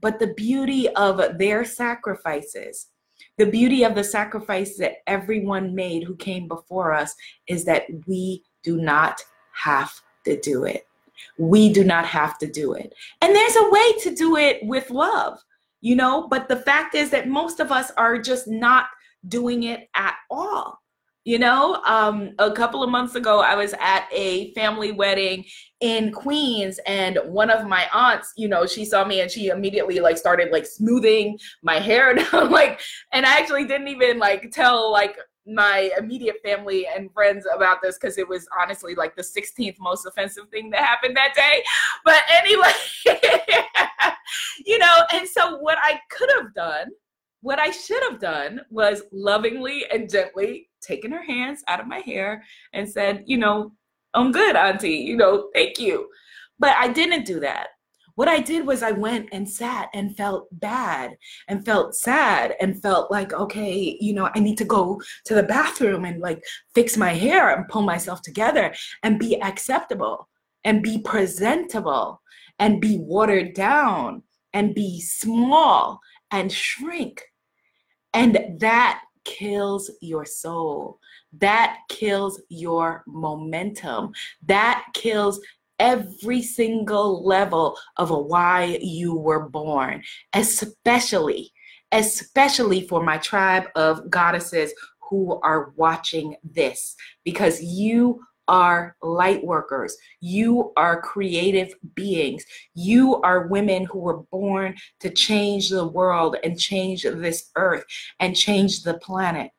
But 0.00 0.18
the 0.18 0.34
beauty 0.34 0.88
of 0.90 1.38
their 1.38 1.64
sacrifices, 1.64 2.88
the 3.36 3.46
beauty 3.46 3.84
of 3.84 3.94
the 3.94 4.04
sacrifice 4.04 4.76
that 4.78 4.98
everyone 5.06 5.74
made 5.74 6.04
who 6.04 6.16
came 6.16 6.48
before 6.48 6.92
us 6.92 7.14
is 7.46 7.64
that 7.64 7.84
we 8.06 8.42
do 8.62 8.78
not 8.78 9.20
have 9.52 9.92
to 10.24 10.40
do 10.40 10.64
it. 10.64 10.86
We 11.36 11.72
do 11.72 11.84
not 11.84 12.04
have 12.06 12.38
to 12.38 12.46
do 12.46 12.74
it. 12.74 12.94
And 13.22 13.34
there's 13.34 13.56
a 13.56 13.70
way 13.70 13.92
to 14.00 14.14
do 14.14 14.36
it 14.36 14.58
with 14.62 14.90
love, 14.90 15.38
you 15.80 15.96
know, 15.96 16.28
but 16.28 16.48
the 16.48 16.56
fact 16.56 16.94
is 16.94 17.10
that 17.10 17.28
most 17.28 17.60
of 17.60 17.72
us 17.72 17.90
are 17.96 18.18
just 18.18 18.46
not 18.46 18.86
doing 19.26 19.64
it 19.64 19.88
at 19.94 20.14
all. 20.30 20.80
You 21.28 21.38
know, 21.38 21.82
um, 21.84 22.30
a 22.38 22.50
couple 22.50 22.82
of 22.82 22.88
months 22.88 23.14
ago, 23.14 23.40
I 23.40 23.54
was 23.54 23.74
at 23.80 24.08
a 24.10 24.50
family 24.54 24.92
wedding 24.92 25.44
in 25.80 26.10
Queens, 26.10 26.80
and 26.86 27.18
one 27.26 27.50
of 27.50 27.66
my 27.68 27.86
aunts, 27.92 28.32
you 28.38 28.48
know, 28.48 28.64
she 28.64 28.86
saw 28.86 29.04
me 29.04 29.20
and 29.20 29.30
she 29.30 29.48
immediately 29.48 30.00
like 30.00 30.16
started 30.16 30.50
like 30.52 30.64
smoothing 30.64 31.38
my 31.62 31.80
hair 31.80 32.14
down, 32.32 32.50
like, 32.50 32.80
and 33.12 33.26
I 33.26 33.36
actually 33.36 33.66
didn't 33.66 33.88
even 33.88 34.18
like 34.18 34.50
tell 34.52 34.90
like 34.90 35.18
my 35.46 35.90
immediate 35.98 36.36
family 36.42 36.86
and 36.86 37.12
friends 37.12 37.46
about 37.54 37.82
this 37.82 37.98
because 37.98 38.16
it 38.16 38.26
was 38.26 38.48
honestly 38.58 38.94
like 38.94 39.14
the 39.14 39.20
16th 39.20 39.76
most 39.80 40.06
offensive 40.06 40.48
thing 40.48 40.70
that 40.70 40.80
happened 40.80 41.14
that 41.14 41.34
day. 41.34 41.62
But 42.06 42.22
anyway, 42.40 42.72
you 44.64 44.78
know, 44.78 44.96
and 45.12 45.28
so 45.28 45.58
what 45.58 45.76
I 45.82 46.00
could 46.08 46.30
have 46.38 46.54
done 46.54 46.88
what 47.40 47.58
I 47.58 47.70
should 47.70 48.02
have 48.10 48.20
done 48.20 48.60
was 48.70 49.02
lovingly 49.12 49.84
and 49.92 50.10
gently 50.10 50.68
taken 50.80 51.12
her 51.12 51.22
hands 51.22 51.62
out 51.68 51.80
of 51.80 51.86
my 51.86 52.00
hair 52.00 52.44
and 52.72 52.88
said, 52.88 53.24
you 53.26 53.38
know, 53.38 53.72
I'm 54.14 54.32
good, 54.32 54.56
Auntie, 54.56 54.90
you 54.90 55.16
know, 55.16 55.48
thank 55.54 55.78
you. 55.78 56.08
But 56.58 56.74
I 56.76 56.88
didn't 56.88 57.24
do 57.26 57.40
that. 57.40 57.68
What 58.16 58.26
I 58.26 58.40
did 58.40 58.66
was 58.66 58.82
I 58.82 58.90
went 58.90 59.28
and 59.30 59.48
sat 59.48 59.90
and 59.94 60.16
felt 60.16 60.48
bad 60.50 61.16
and 61.46 61.64
felt 61.64 61.94
sad 61.94 62.56
and 62.60 62.82
felt 62.82 63.12
like, 63.12 63.32
okay, 63.32 63.96
you 64.00 64.12
know, 64.12 64.28
I 64.34 64.40
need 64.40 64.58
to 64.58 64.64
go 64.64 65.00
to 65.26 65.34
the 65.34 65.44
bathroom 65.44 66.04
and 66.04 66.20
like 66.20 66.42
fix 66.74 66.96
my 66.96 67.14
hair 67.14 67.54
and 67.54 67.68
pull 67.68 67.82
myself 67.82 68.20
together 68.22 68.74
and 69.04 69.20
be 69.20 69.40
acceptable 69.40 70.28
and 70.64 70.82
be 70.82 70.98
presentable 70.98 72.20
and 72.58 72.80
be 72.80 72.98
watered 72.98 73.54
down 73.54 74.24
and 74.52 74.74
be 74.74 75.00
small 75.00 76.00
and 76.32 76.50
shrink. 76.50 77.22
And 78.14 78.38
that 78.58 79.02
kills 79.24 79.90
your 80.00 80.24
soul. 80.24 80.98
That 81.38 81.78
kills 81.88 82.40
your 82.48 83.04
momentum. 83.06 84.12
That 84.46 84.84
kills 84.94 85.40
every 85.78 86.42
single 86.42 87.24
level 87.24 87.76
of 87.98 88.10
why 88.10 88.78
you 88.80 89.14
were 89.14 89.48
born, 89.48 90.02
especially, 90.34 91.52
especially 91.92 92.86
for 92.86 93.02
my 93.02 93.18
tribe 93.18 93.68
of 93.76 94.10
goddesses 94.10 94.72
who 95.08 95.40
are 95.42 95.72
watching 95.76 96.36
this, 96.42 96.96
because 97.24 97.62
you 97.62 98.20
are 98.48 98.96
light 99.02 99.44
workers. 99.44 99.96
You 100.20 100.72
are 100.76 101.00
creative 101.00 101.72
beings. 101.94 102.44
You 102.74 103.20
are 103.22 103.46
women 103.46 103.84
who 103.84 104.00
were 104.00 104.22
born 104.32 104.74
to 105.00 105.10
change 105.10 105.68
the 105.68 105.86
world 105.86 106.36
and 106.42 106.58
change 106.58 107.02
this 107.02 107.50
earth 107.56 107.84
and 108.18 108.34
change 108.34 108.82
the 108.82 108.94
planet. 108.94 109.50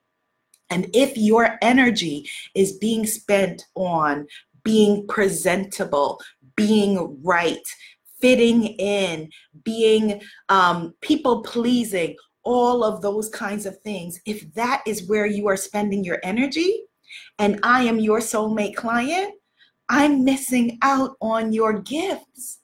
And 0.71 0.88
if 0.93 1.17
your 1.17 1.58
energy 1.62 2.30
is 2.56 2.78
being 2.78 3.06
spent 3.06 3.65
on 3.75 4.28
being 4.63 5.08
presentable, 5.08 6.19
being 6.56 7.19
right, 7.23 7.58
fitting 8.19 8.65
in, 8.65 9.30
being 9.63 10.21
um, 10.49 10.93
people 11.02 11.41
pleasing, 11.41 12.15
all 12.43 12.84
of 12.84 13.02
those 13.02 13.30
kinds 13.30 13.65
of 13.65 13.78
things, 13.80 14.19
if 14.25 14.54
that 14.54 14.82
is 14.86 15.08
where 15.08 15.25
you 15.25 15.47
are 15.47 15.58
spending 15.58 16.04
your 16.04 16.19
energy, 16.23 16.84
and 17.38 17.60
I 17.63 17.84
am 17.84 18.00
your 18.00 18.19
soulmate 18.19 18.76
client, 18.76 19.34
I'm 19.89 20.24
missing 20.24 20.78
out 20.82 21.15
on 21.22 21.52
your 21.52 21.80
gifts. 21.80 22.60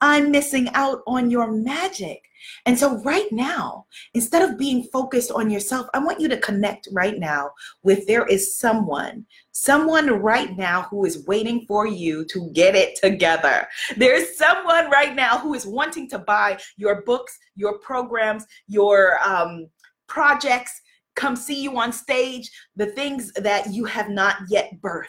I'm 0.00 0.30
missing 0.30 0.70
out 0.74 1.00
on 1.06 1.30
your 1.30 1.52
magic. 1.52 2.22
And 2.64 2.78
so, 2.78 3.02
right 3.02 3.30
now, 3.30 3.86
instead 4.14 4.42
of 4.42 4.58
being 4.58 4.84
focused 4.84 5.30
on 5.30 5.50
yourself, 5.50 5.88
I 5.92 5.98
want 5.98 6.20
you 6.20 6.28
to 6.28 6.38
connect 6.38 6.88
right 6.92 7.18
now 7.18 7.50
with 7.82 8.06
there 8.06 8.26
is 8.26 8.56
someone, 8.56 9.26
someone 9.52 10.08
right 10.08 10.56
now 10.56 10.82
who 10.90 11.04
is 11.04 11.26
waiting 11.26 11.66
for 11.66 11.86
you 11.86 12.24
to 12.26 12.50
get 12.52 12.74
it 12.74 12.96
together. 12.96 13.66
There's 13.96 14.38
someone 14.38 14.90
right 14.90 15.14
now 15.14 15.38
who 15.38 15.54
is 15.54 15.66
wanting 15.66 16.08
to 16.10 16.18
buy 16.18 16.58
your 16.76 17.02
books, 17.02 17.38
your 17.56 17.78
programs, 17.78 18.46
your 18.66 19.18
um, 19.22 19.68
projects, 20.06 20.80
come 21.20 21.36
see 21.36 21.62
you 21.62 21.78
on 21.78 21.92
stage, 21.92 22.50
the 22.76 22.86
things 22.86 23.30
that 23.34 23.72
you 23.74 23.84
have 23.84 24.08
not 24.08 24.36
yet 24.48 24.80
birthed. 24.80 25.08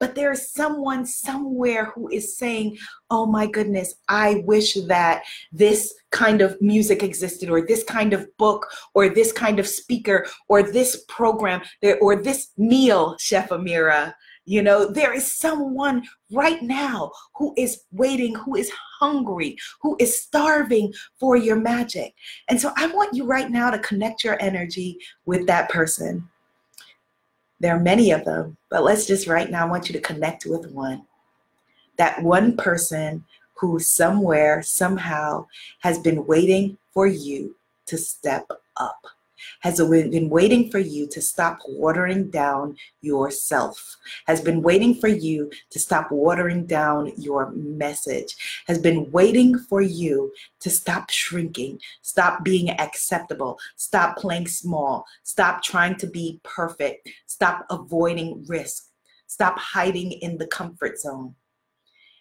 But 0.00 0.14
there's 0.14 0.50
someone 0.50 1.04
somewhere 1.04 1.86
who 1.86 2.08
is 2.08 2.38
saying, 2.38 2.78
Oh 3.10 3.26
my 3.26 3.46
goodness, 3.46 3.94
I 4.08 4.42
wish 4.46 4.74
that 4.86 5.24
this 5.52 5.92
kind 6.10 6.40
of 6.40 6.60
music 6.62 7.02
existed, 7.02 7.50
or 7.50 7.60
this 7.60 7.84
kind 7.84 8.14
of 8.14 8.26
book, 8.38 8.66
or 8.94 9.10
this 9.10 9.32
kind 9.32 9.58
of 9.58 9.68
speaker, 9.68 10.26
or 10.48 10.62
this 10.62 11.04
program, 11.08 11.60
or 12.00 12.16
this 12.16 12.52
meal, 12.56 13.16
Chef 13.18 13.50
Amira. 13.50 14.14
You 14.44 14.62
know, 14.62 14.86
there 14.86 15.12
is 15.12 15.32
someone 15.32 16.02
right 16.32 16.60
now 16.62 17.12
who 17.36 17.54
is 17.56 17.84
waiting, 17.92 18.34
who 18.34 18.56
is 18.56 18.72
hungry, 18.98 19.56
who 19.80 19.96
is 20.00 20.20
starving 20.20 20.92
for 21.18 21.36
your 21.36 21.56
magic. 21.56 22.12
And 22.48 22.60
so 22.60 22.72
I 22.76 22.86
want 22.86 23.14
you 23.14 23.24
right 23.24 23.50
now 23.50 23.70
to 23.70 23.78
connect 23.78 24.24
your 24.24 24.36
energy 24.42 24.98
with 25.26 25.46
that 25.46 25.68
person. 25.68 26.28
There 27.60 27.76
are 27.76 27.80
many 27.80 28.10
of 28.10 28.24
them, 28.24 28.56
but 28.68 28.82
let's 28.82 29.06
just 29.06 29.28
right 29.28 29.48
now, 29.48 29.64
I 29.64 29.70
want 29.70 29.88
you 29.88 29.92
to 29.92 30.00
connect 30.00 30.46
with 30.46 30.72
one. 30.72 31.06
That 31.96 32.20
one 32.22 32.56
person 32.56 33.24
who 33.54 33.78
somewhere, 33.78 34.60
somehow 34.62 35.46
has 35.80 36.00
been 36.00 36.26
waiting 36.26 36.78
for 36.92 37.06
you 37.06 37.54
to 37.86 37.96
step 37.96 38.50
up 38.76 39.06
has 39.60 39.78
been 39.78 40.28
waiting 40.28 40.70
for 40.70 40.78
you 40.78 41.06
to 41.08 41.20
stop 41.20 41.58
watering 41.66 42.30
down 42.30 42.76
yourself, 43.00 43.96
has 44.26 44.40
been 44.40 44.62
waiting 44.62 44.94
for 44.94 45.08
you 45.08 45.50
to 45.70 45.78
stop 45.78 46.10
watering 46.10 46.66
down 46.66 47.12
your 47.16 47.50
message, 47.52 48.64
has 48.66 48.78
been 48.78 49.10
waiting 49.12 49.58
for 49.58 49.82
you 49.82 50.32
to 50.60 50.70
stop 50.70 51.10
shrinking, 51.10 51.80
stop 52.02 52.44
being 52.44 52.70
acceptable, 52.70 53.58
stop 53.76 54.16
playing 54.16 54.46
small, 54.46 55.04
stop 55.22 55.62
trying 55.62 55.96
to 55.96 56.06
be 56.06 56.40
perfect, 56.42 57.08
stop 57.26 57.66
avoiding 57.70 58.44
risk, 58.46 58.88
stop 59.26 59.58
hiding 59.58 60.12
in 60.12 60.38
the 60.38 60.46
comfort 60.46 60.98
zone. 60.98 61.34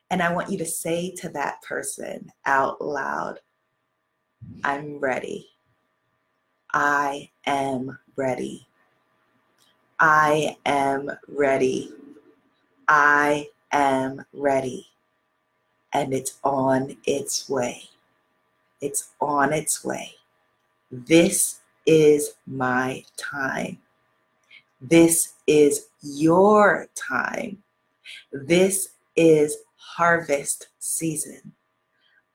And 0.09 0.21
I 0.21 0.33
want 0.33 0.51
you 0.51 0.57
to 0.57 0.65
say 0.65 1.13
to 1.19 1.29
that 1.29 1.61
person 1.61 2.31
out 2.45 2.81
loud, 2.81 3.39
I'm 4.63 4.99
ready. 4.99 5.50
I 6.73 7.29
am 7.45 7.97
ready. 8.15 8.67
I 9.99 10.57
am 10.65 11.11
ready. 11.27 11.93
I 12.87 13.49
am 13.71 14.25
ready. 14.33 14.87
And 15.93 16.13
it's 16.13 16.39
on 16.43 16.95
its 17.05 17.49
way. 17.49 17.83
It's 18.79 19.09
on 19.19 19.53
its 19.53 19.83
way. 19.83 20.13
This 20.89 21.59
is 21.85 22.35
my 22.47 23.03
time. 23.17 23.79
This 24.79 25.33
is 25.45 25.87
your 26.01 26.87
time. 26.95 27.61
This 28.31 28.89
is 29.15 29.57
harvest 29.75 30.69
season. 30.79 31.53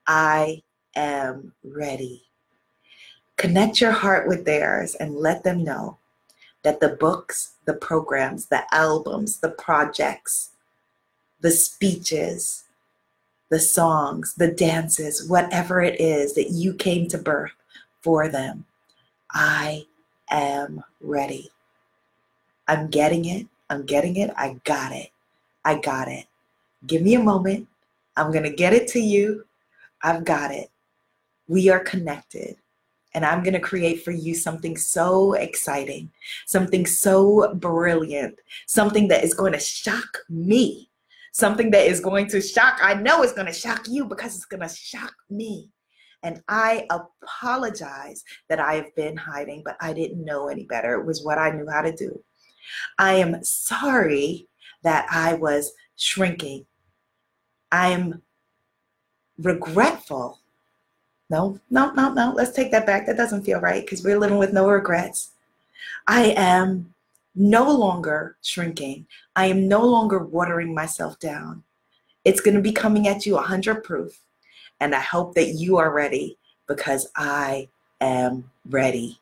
I 0.05 0.61
am 0.95 1.53
ready. 1.63 2.26
Connect 3.37 3.79
your 3.79 3.91
heart 3.91 4.27
with 4.27 4.45
theirs 4.45 4.95
and 4.95 5.15
let 5.15 5.43
them 5.43 5.63
know 5.63 5.97
that 6.63 6.79
the 6.79 6.89
books, 6.89 7.53
the 7.65 7.73
programs, 7.73 8.47
the 8.47 8.63
albums, 8.73 9.37
the 9.37 9.51
projects, 9.51 10.49
the 11.41 11.51
speeches, 11.51 12.63
the 13.49 13.59
songs, 13.59 14.33
the 14.35 14.51
dances, 14.51 15.29
whatever 15.29 15.81
it 15.81 16.01
is 16.01 16.33
that 16.33 16.49
you 16.49 16.73
came 16.73 17.07
to 17.07 17.17
birth 17.17 17.53
for 18.01 18.27
them, 18.27 18.65
I 19.31 19.85
am 20.31 20.83
ready. 20.99 21.51
I'm 22.67 22.89
getting 22.89 23.25
it. 23.25 23.45
I'm 23.69 23.85
getting 23.85 24.15
it. 24.15 24.31
I 24.35 24.59
got 24.63 24.91
it. 24.91 25.11
I 25.63 25.79
got 25.79 26.07
it. 26.07 26.25
Give 26.87 27.03
me 27.03 27.13
a 27.15 27.23
moment. 27.23 27.67
I'm 28.15 28.31
going 28.31 28.43
to 28.43 28.49
get 28.49 28.73
it 28.73 28.87
to 28.89 28.99
you. 28.99 29.45
I've 30.01 30.25
got 30.25 30.51
it. 30.51 30.71
We 31.47 31.69
are 31.69 31.79
connected 31.79 32.57
and 33.17 33.25
I'm 33.25 33.41
going 33.41 33.55
to 33.55 33.59
create 33.59 34.03
for 34.03 34.11
you 34.11 34.35
something 34.35 34.77
so 34.77 35.33
exciting, 35.33 36.11
something 36.45 36.85
so 36.85 37.51
brilliant, 37.55 38.37
something 38.67 39.07
that 39.07 39.23
is 39.23 39.33
going 39.33 39.53
to 39.53 39.59
shock 39.59 40.19
me, 40.29 40.91
something 41.31 41.71
that 41.71 41.87
is 41.87 41.99
going 41.99 42.27
to 42.27 42.39
shock, 42.39 42.77
I 42.79 42.93
know 42.93 43.23
it's 43.23 43.33
going 43.33 43.47
to 43.47 43.53
shock 43.53 43.87
you 43.87 44.05
because 44.05 44.35
it's 44.35 44.45
going 44.45 44.61
to 44.61 44.69
shock 44.69 45.15
me. 45.31 45.71
And 46.21 46.43
I 46.47 46.85
apologize 46.91 48.23
that 48.49 48.59
I 48.59 48.75
have 48.75 48.95
been 48.95 49.17
hiding, 49.17 49.63
but 49.65 49.77
I 49.81 49.93
didn't 49.93 50.23
know 50.23 50.47
any 50.47 50.65
better. 50.65 50.93
It 50.93 51.07
was 51.07 51.25
what 51.25 51.39
I 51.39 51.49
knew 51.49 51.67
how 51.67 51.81
to 51.81 51.95
do. 51.95 52.23
I 52.99 53.13
am 53.13 53.43
sorry 53.43 54.47
that 54.83 55.07
I 55.09 55.33
was 55.33 55.73
shrinking. 55.95 56.67
I 57.71 57.87
am 57.87 58.21
regretful 59.39 60.39
no, 61.29 61.59
no, 61.69 61.91
no, 61.91 62.13
no. 62.13 62.33
Let's 62.35 62.51
take 62.51 62.71
that 62.71 62.85
back. 62.85 63.05
That 63.05 63.17
doesn't 63.17 63.43
feel 63.43 63.59
right 63.59 63.83
because 63.83 64.03
we're 64.03 64.19
living 64.19 64.37
with 64.37 64.53
no 64.53 64.67
regrets. 64.69 65.31
I 66.07 66.33
am 66.37 66.93
no 67.35 67.69
longer 67.71 68.37
shrinking. 68.41 69.05
I 69.35 69.47
am 69.47 69.67
no 69.67 69.85
longer 69.85 70.19
watering 70.19 70.73
myself 70.73 71.19
down. 71.19 71.63
It's 72.25 72.41
going 72.41 72.55
to 72.55 72.61
be 72.61 72.71
coming 72.71 73.07
at 73.07 73.25
you 73.25 73.33
100 73.33 73.83
proof. 73.83 74.19
And 74.79 74.95
I 74.95 74.99
hope 74.99 75.35
that 75.35 75.53
you 75.53 75.77
are 75.77 75.93
ready 75.93 76.37
because 76.67 77.07
I 77.15 77.69
am 78.01 78.49
ready 78.69 79.19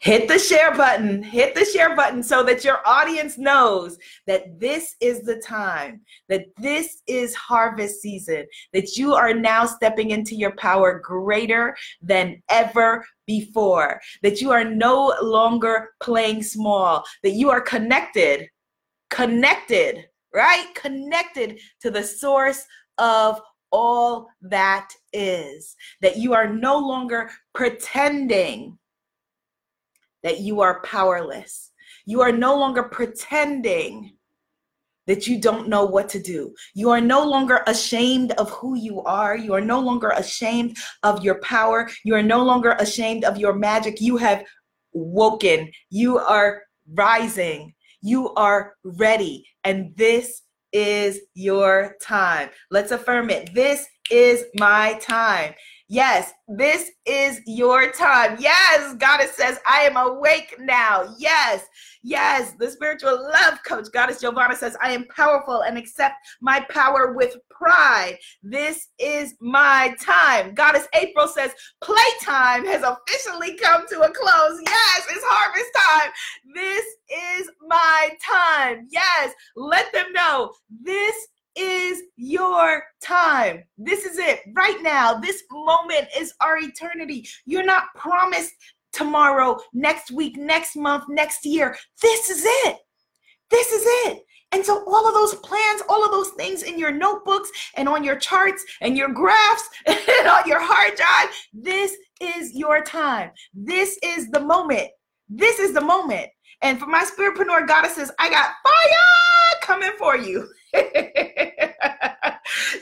hit 0.00 0.28
the 0.28 0.38
share 0.38 0.74
button. 0.74 1.22
Hit 1.22 1.54
the 1.54 1.64
share 1.64 1.96
button 1.96 2.22
so 2.22 2.42
that 2.44 2.64
your 2.64 2.78
audience 2.86 3.38
knows 3.38 3.98
that 4.26 4.58
this 4.58 4.96
is 5.00 5.22
the 5.22 5.36
time 5.36 6.00
that 6.28 6.46
this 6.58 7.02
is 7.06 7.34
harvest 7.34 8.00
season 8.00 8.46
that 8.72 8.96
you 8.96 9.14
are 9.14 9.34
now 9.34 9.64
stepping 9.64 10.10
into 10.10 10.34
your 10.34 10.54
power 10.56 11.00
greater 11.02 11.76
than 12.00 12.42
ever 12.48 13.04
before 13.26 14.00
that 14.22 14.40
you 14.40 14.50
are 14.50 14.64
no 14.64 15.14
longer 15.22 15.90
playing 16.02 16.42
small 16.42 17.04
that 17.22 17.30
you 17.30 17.50
are 17.50 17.60
connected 17.60 18.48
connected 19.10 20.06
right? 20.32 20.74
Connected 20.74 21.60
to 21.80 21.90
the 21.90 22.02
source 22.02 22.64
of 22.98 23.40
all 23.70 24.28
that 24.42 24.90
is 25.12 25.74
that 26.00 26.18
you 26.18 26.34
are 26.34 26.48
no 26.48 26.78
longer 26.78 27.30
pretending 27.54 28.78
that 30.22 30.40
you 30.40 30.60
are 30.60 30.82
powerless. 30.82 31.70
You 32.06 32.20
are 32.22 32.32
no 32.32 32.56
longer 32.56 32.84
pretending 32.84 34.12
that 35.06 35.26
you 35.26 35.40
don't 35.40 35.68
know 35.68 35.84
what 35.84 36.08
to 36.10 36.20
do. 36.20 36.54
You 36.74 36.90
are 36.90 37.00
no 37.00 37.26
longer 37.26 37.62
ashamed 37.66 38.32
of 38.32 38.50
who 38.50 38.76
you 38.76 39.02
are. 39.02 39.36
You 39.36 39.54
are 39.54 39.60
no 39.60 39.80
longer 39.80 40.10
ashamed 40.10 40.76
of 41.02 41.24
your 41.24 41.40
power. 41.40 41.90
You 42.04 42.14
are 42.14 42.22
no 42.22 42.44
longer 42.44 42.76
ashamed 42.78 43.24
of 43.24 43.36
your 43.36 43.52
magic. 43.52 44.00
You 44.00 44.16
have 44.18 44.44
woken. 44.92 45.70
You 45.90 46.18
are 46.18 46.62
rising. 46.94 47.74
You 48.00 48.32
are 48.34 48.74
ready. 48.84 49.46
And 49.64 49.96
this 49.96 50.42
is 50.72 51.20
your 51.34 51.96
time. 52.00 52.50
Let's 52.70 52.92
affirm 52.92 53.30
it. 53.30 53.52
This 53.54 53.86
is 54.10 54.44
my 54.54 54.98
time. 55.00 55.54
Yes, 55.92 56.32
this 56.48 56.90
is 57.04 57.42
your 57.46 57.92
time. 57.92 58.38
Yes, 58.40 58.94
Goddess 58.94 59.32
says, 59.32 59.58
I 59.68 59.80
am 59.80 59.98
awake 59.98 60.54
now. 60.58 61.14
Yes, 61.18 61.66
yes, 62.02 62.54
the 62.58 62.70
spiritual 62.70 63.30
love 63.30 63.58
coach, 63.68 63.88
Goddess 63.92 64.18
Giovanna 64.18 64.56
says, 64.56 64.74
I 64.80 64.92
am 64.92 65.04
powerful 65.14 65.64
and 65.64 65.76
accept 65.76 66.14
my 66.40 66.60
power 66.70 67.12
with 67.12 67.36
pride. 67.50 68.16
This 68.42 68.88
is 68.98 69.34
my 69.42 69.94
time. 70.00 70.54
Goddess 70.54 70.88
April 70.94 71.28
says, 71.28 71.50
playtime 71.84 72.64
has 72.64 72.82
officially 72.82 73.58
come 73.58 73.86
to 73.88 74.00
a 74.00 74.10
close. 74.10 74.62
Yes, 74.66 75.06
it's 75.10 75.24
harvest 75.28 75.70
time. 75.76 76.10
This 76.54 76.86
is 77.38 77.50
my 77.68 78.08
time. 78.26 78.88
Yes, 78.90 79.34
let 79.56 79.92
them 79.92 80.10
know 80.14 80.54
this 80.70 81.14
is 81.56 82.02
your 82.16 82.82
time. 83.02 83.64
This 83.78 84.04
is 84.04 84.18
it 84.18 84.40
right 84.54 84.78
now. 84.82 85.14
This 85.14 85.42
moment 85.50 86.08
is 86.16 86.32
our 86.40 86.58
eternity. 86.58 87.26
You're 87.46 87.64
not 87.64 87.84
promised 87.94 88.52
tomorrow, 88.92 89.58
next 89.72 90.10
week, 90.10 90.36
next 90.36 90.76
month, 90.76 91.04
next 91.08 91.44
year. 91.44 91.76
This 92.00 92.30
is 92.30 92.42
it. 92.44 92.76
This 93.50 93.70
is 93.72 93.82
it. 94.06 94.22
And 94.52 94.64
so, 94.64 94.84
all 94.86 95.08
of 95.08 95.14
those 95.14 95.34
plans, 95.36 95.82
all 95.88 96.04
of 96.04 96.10
those 96.10 96.30
things 96.30 96.62
in 96.62 96.78
your 96.78 96.92
notebooks 96.92 97.50
and 97.76 97.88
on 97.88 98.04
your 98.04 98.16
charts 98.16 98.62
and 98.82 98.96
your 98.96 99.08
graphs 99.08 99.68
and 99.86 100.28
on 100.28 100.46
your 100.46 100.60
hard 100.60 100.94
drive, 100.94 101.34
this 101.54 101.96
is 102.20 102.54
your 102.54 102.82
time. 102.84 103.30
This 103.54 103.98
is 104.02 104.30
the 104.30 104.40
moment. 104.40 104.88
This 105.28 105.58
is 105.58 105.72
the 105.72 105.80
moment. 105.80 106.28
And 106.60 106.78
for 106.78 106.86
my 106.86 107.04
spiritpreneur 107.04 107.66
goddesses, 107.66 108.10
I 108.18 108.28
got 108.28 108.52
fire 108.62 109.60
coming 109.62 109.92
for 109.98 110.16
you. 110.16 110.48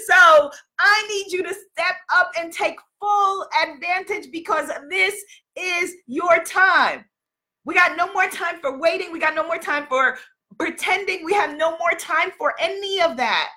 so 0.06 0.50
I 0.78 1.06
need 1.08 1.32
you 1.32 1.42
to 1.42 1.54
step 1.54 1.96
up 2.14 2.30
and 2.38 2.52
take 2.52 2.76
full 3.00 3.46
advantage 3.62 4.30
because 4.30 4.70
this 4.88 5.22
is 5.56 5.94
your 6.06 6.42
time. 6.44 7.04
We 7.64 7.74
got 7.74 7.96
no 7.96 8.12
more 8.12 8.28
time 8.28 8.60
for 8.60 8.78
waiting. 8.78 9.12
We 9.12 9.18
got 9.18 9.34
no 9.34 9.46
more 9.46 9.58
time 9.58 9.86
for 9.88 10.18
pretending. 10.58 11.24
We 11.24 11.32
have 11.34 11.56
no 11.56 11.76
more 11.78 11.92
time 11.98 12.30
for 12.38 12.54
any 12.58 13.00
of 13.00 13.16
that. 13.16 13.48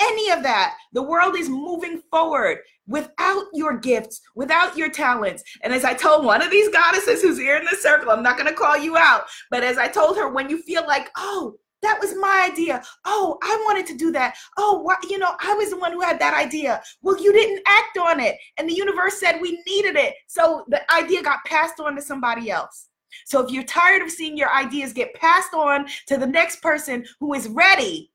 Any 0.00 0.30
of 0.30 0.42
that. 0.44 0.76
The 0.92 1.02
world 1.02 1.36
is 1.36 1.48
moving 1.48 2.02
forward 2.10 2.58
without 2.86 3.44
your 3.52 3.76
gifts, 3.76 4.20
without 4.36 4.76
your 4.76 4.90
talents. 4.90 5.42
And 5.62 5.72
as 5.72 5.84
I 5.84 5.94
told 5.94 6.24
one 6.24 6.40
of 6.40 6.50
these 6.50 6.68
goddesses 6.68 7.20
who's 7.20 7.38
here 7.38 7.56
in 7.56 7.64
the 7.64 7.76
circle, 7.76 8.10
I'm 8.10 8.22
not 8.22 8.38
going 8.38 8.48
to 8.48 8.54
call 8.54 8.78
you 8.78 8.96
out, 8.96 9.24
but 9.50 9.64
as 9.64 9.76
I 9.76 9.88
told 9.88 10.16
her, 10.16 10.28
when 10.28 10.48
you 10.48 10.62
feel 10.62 10.86
like, 10.86 11.10
oh, 11.16 11.56
that 11.82 11.98
was 12.00 12.14
my 12.14 12.48
idea. 12.50 12.82
Oh, 13.04 13.38
I 13.42 13.62
wanted 13.66 13.86
to 13.86 13.96
do 13.96 14.10
that. 14.12 14.36
Oh, 14.56 14.90
you 15.08 15.18
know, 15.18 15.34
I 15.40 15.54
was 15.54 15.70
the 15.70 15.78
one 15.78 15.92
who 15.92 16.00
had 16.00 16.18
that 16.20 16.34
idea. 16.34 16.82
Well, 17.02 17.22
you 17.22 17.32
didn't 17.32 17.62
act 17.66 17.98
on 17.98 18.20
it. 18.20 18.36
And 18.56 18.68
the 18.68 18.74
universe 18.74 19.20
said 19.20 19.40
we 19.40 19.62
needed 19.66 19.96
it. 19.96 20.14
So 20.26 20.64
the 20.68 20.80
idea 20.92 21.22
got 21.22 21.44
passed 21.44 21.80
on 21.80 21.94
to 21.96 22.02
somebody 22.02 22.50
else. 22.50 22.88
So 23.26 23.44
if 23.44 23.50
you're 23.50 23.64
tired 23.64 24.02
of 24.02 24.10
seeing 24.10 24.36
your 24.36 24.52
ideas 24.52 24.92
get 24.92 25.14
passed 25.14 25.54
on 25.54 25.86
to 26.06 26.16
the 26.16 26.26
next 26.26 26.62
person 26.62 27.04
who 27.20 27.34
is 27.34 27.48
ready, 27.48 28.10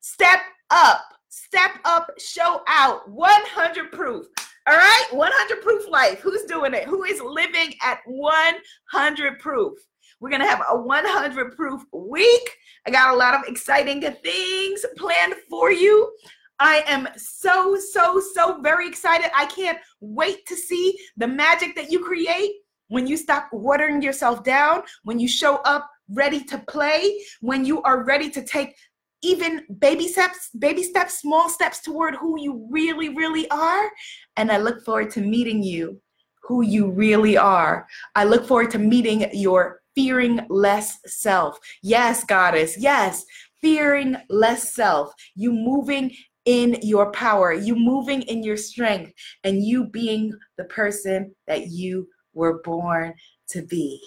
step 0.00 0.40
up. 0.70 1.02
Step 1.28 1.72
up, 1.84 2.10
show 2.18 2.62
out. 2.66 3.08
100 3.10 3.92
proof. 3.92 4.26
All 4.66 4.74
right, 4.74 5.06
100 5.10 5.62
proof 5.62 5.88
life. 5.88 6.20
Who's 6.20 6.44
doing 6.44 6.72
it? 6.72 6.84
Who 6.84 7.04
is 7.04 7.20
living 7.20 7.74
at 7.82 7.98
100 8.06 9.38
proof? 9.38 9.74
We're 10.20 10.30
going 10.30 10.42
to 10.42 10.48
have 10.48 10.62
a 10.68 10.76
100 10.76 11.56
proof 11.56 11.82
week. 11.92 12.50
I 12.86 12.90
got 12.90 13.14
a 13.14 13.16
lot 13.16 13.34
of 13.34 13.48
exciting 13.48 14.00
things 14.00 14.84
planned 14.96 15.34
for 15.48 15.70
you. 15.70 16.10
I 16.58 16.82
am 16.86 17.08
so, 17.16 17.76
so, 17.76 18.20
so 18.34 18.60
very 18.62 18.88
excited. 18.88 19.30
I 19.34 19.46
can't 19.46 19.78
wait 20.00 20.46
to 20.46 20.56
see 20.56 20.98
the 21.16 21.26
magic 21.26 21.74
that 21.76 21.90
you 21.90 22.02
create 22.02 22.52
when 22.88 23.06
you 23.06 23.16
stop 23.16 23.48
watering 23.52 24.00
yourself 24.00 24.42
down, 24.44 24.82
when 25.02 25.18
you 25.18 25.28
show 25.28 25.56
up 25.56 25.90
ready 26.08 26.42
to 26.44 26.58
play, 26.68 27.20
when 27.40 27.64
you 27.64 27.82
are 27.82 28.04
ready 28.04 28.30
to 28.30 28.42
take 28.42 28.74
even 29.22 29.64
baby 29.80 30.06
steps, 30.06 30.50
baby 30.58 30.82
steps, 30.82 31.20
small 31.20 31.48
steps 31.48 31.80
toward 31.80 32.14
who 32.14 32.40
you 32.40 32.66
really, 32.70 33.08
really 33.10 33.50
are. 33.50 33.90
And 34.36 34.52
I 34.52 34.58
look 34.58 34.84
forward 34.84 35.10
to 35.12 35.20
meeting 35.20 35.62
you, 35.62 36.00
who 36.42 36.62
you 36.62 36.90
really 36.90 37.36
are. 37.36 37.86
I 38.14 38.24
look 38.24 38.46
forward 38.46 38.70
to 38.72 38.78
meeting 38.78 39.28
your 39.32 39.80
fearing 39.96 40.46
less 40.48 40.98
self. 41.06 41.58
Yes, 41.82 42.22
goddess, 42.22 42.78
yes, 42.78 43.24
fearing 43.60 44.16
less 44.28 44.72
self. 44.72 45.12
You 45.34 45.50
moving 45.50 46.14
in 46.44 46.78
your 46.82 47.10
power, 47.10 47.52
you 47.52 47.74
moving 47.74 48.22
in 48.22 48.44
your 48.44 48.56
strength, 48.56 49.12
and 49.42 49.64
you 49.64 49.88
being 49.88 50.32
the 50.58 50.64
person 50.64 51.34
that 51.48 51.68
you 51.68 52.06
were 52.34 52.60
born 52.62 53.14
to 53.48 53.62
be. 53.62 54.00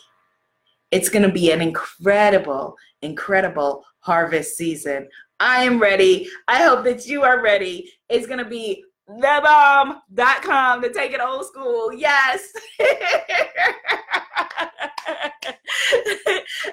It's 0.92 1.10
going 1.10 1.24
to 1.24 1.34
be 1.34 1.52
an 1.52 1.62
incredible, 1.62 2.76
incredible 3.02 3.84
harvest 4.00 4.56
season. 4.56 5.10
I 5.40 5.64
am 5.64 5.80
ready. 5.80 6.28
I 6.48 6.64
hope 6.64 6.84
that 6.86 7.06
you 7.06 7.24
are 7.24 7.42
ready. 7.42 7.92
It's 8.10 8.28
going 8.28 8.40
to 8.40 8.50
be 8.50 8.84
thebomb.com 9.10 10.82
to 10.82 10.94
take 10.94 11.14
it 11.14 11.22
old 11.22 11.46
school. 11.46 11.92
Yes. 11.94 12.52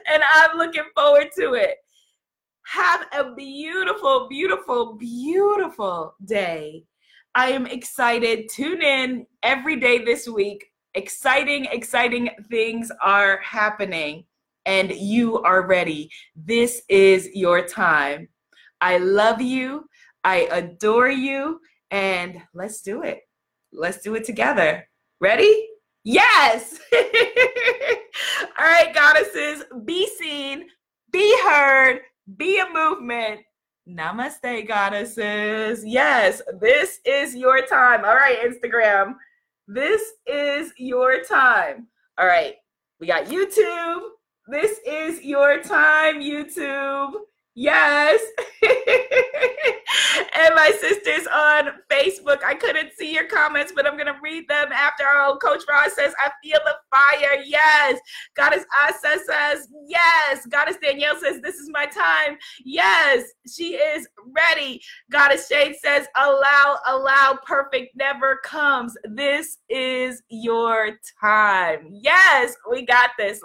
and 0.07 0.23
I'm 0.35 0.59
looking 0.59 0.85
forward 0.95 1.29
to 1.39 1.55
it. 1.55 1.79
Have 2.67 3.07
a 3.13 3.35
beautiful, 3.35 4.29
beautiful, 4.29 4.95
beautiful 4.95 6.15
day. 6.25 6.85
I 7.35 7.51
am 7.51 7.67
excited. 7.67 8.49
Tune 8.49 8.83
in 8.83 9.27
every 9.43 9.77
day 9.77 10.05
this 10.05 10.29
week. 10.29 10.67
Exciting, 10.95 11.67
exciting 11.67 12.31
things 12.51 12.91
are 13.03 13.39
happening, 13.39 14.25
and 14.65 14.91
you 14.91 15.43
are 15.43 15.67
ready. 15.67 16.11
This 16.35 16.83
is 16.89 17.29
your 17.35 17.67
time. 17.67 18.29
I 18.81 18.99
love 18.99 19.41
you. 19.43 19.89
I 20.25 20.49
adore 20.51 21.11
you. 21.11 21.61
And 21.91 22.43
let's 22.55 22.83
do 22.83 23.03
it. 23.03 23.21
Let's 23.73 24.01
do 24.01 24.15
it 24.15 24.25
together. 24.25 24.89
Ready? 25.21 25.69
Yes. 26.05 26.79
All 28.59 28.65
right, 28.65 28.95
goddesses, 28.95 29.65
be 29.85 30.07
seen, 30.19 30.67
be 31.11 31.37
heard, 31.43 32.01
be 32.37 32.61
a 32.61 32.73
movement. 32.73 33.41
Namaste, 33.89 34.67
goddesses. 34.67 35.85
Yes, 35.85 36.43
this 36.61 36.99
is 37.05 37.35
your 37.35 37.65
time. 37.67 38.05
All 38.05 38.15
right, 38.15 38.39
Instagram. 38.41 39.15
This 39.69 40.03
is 40.27 40.73
your 40.77 41.23
time. 41.25 41.87
All 42.19 42.27
right, 42.27 42.55
we 43.01 43.07
got 43.07 43.27
YouTube. 43.27 44.01
This 44.49 44.79
is 44.87 45.23
your 45.23 45.63
time, 45.63 46.21
YouTube. 46.21 47.15
Yes. 47.59 48.21
and 48.63 50.55
my 50.55 50.73
sisters 50.79 51.27
on 51.27 51.71
Facebook. 51.91 52.45
I 52.45 52.55
couldn't 52.55 52.93
see 52.99 53.15
your 53.15 53.27
comments, 53.27 53.73
but 53.75 53.87
I'm 53.87 53.95
going 53.95 54.13
to 54.13 54.19
read 54.23 54.47
them 54.47 54.71
after. 54.73 55.05
Oh, 55.07 55.39
Coach 55.43 55.63
Ross 55.69 55.95
says, 55.95 56.13
I 56.23 56.31
feel 56.43 56.59
the 56.67 56.77
fire. 56.91 57.43
Yes. 57.45 57.99
Goddess 58.37 58.65
Asa 58.85 59.21
says, 59.25 59.69
yes. 59.89 60.47
Goddess 60.47 60.77
Danielle 60.83 61.19
says, 61.19 61.41
this 61.41 61.55
is 61.57 61.71
my 61.71 61.87
time. 61.87 62.37
Yes. 62.63 63.25
She 63.51 63.75
is 63.77 64.07
ready. 64.35 64.83
Goddess 65.11 65.49
Shade 65.49 65.77
says, 65.83 66.07
allow, 66.17 66.79
allow. 66.87 67.39
Perfect 67.47 67.97
never 67.97 68.39
comes. 68.45 68.95
This 69.05 69.59
is 69.71 70.23
your 70.29 70.91
time. 71.19 71.89
Yes. 71.91 72.55
We 72.71 72.85
got 72.85 73.11
this. 73.19 73.41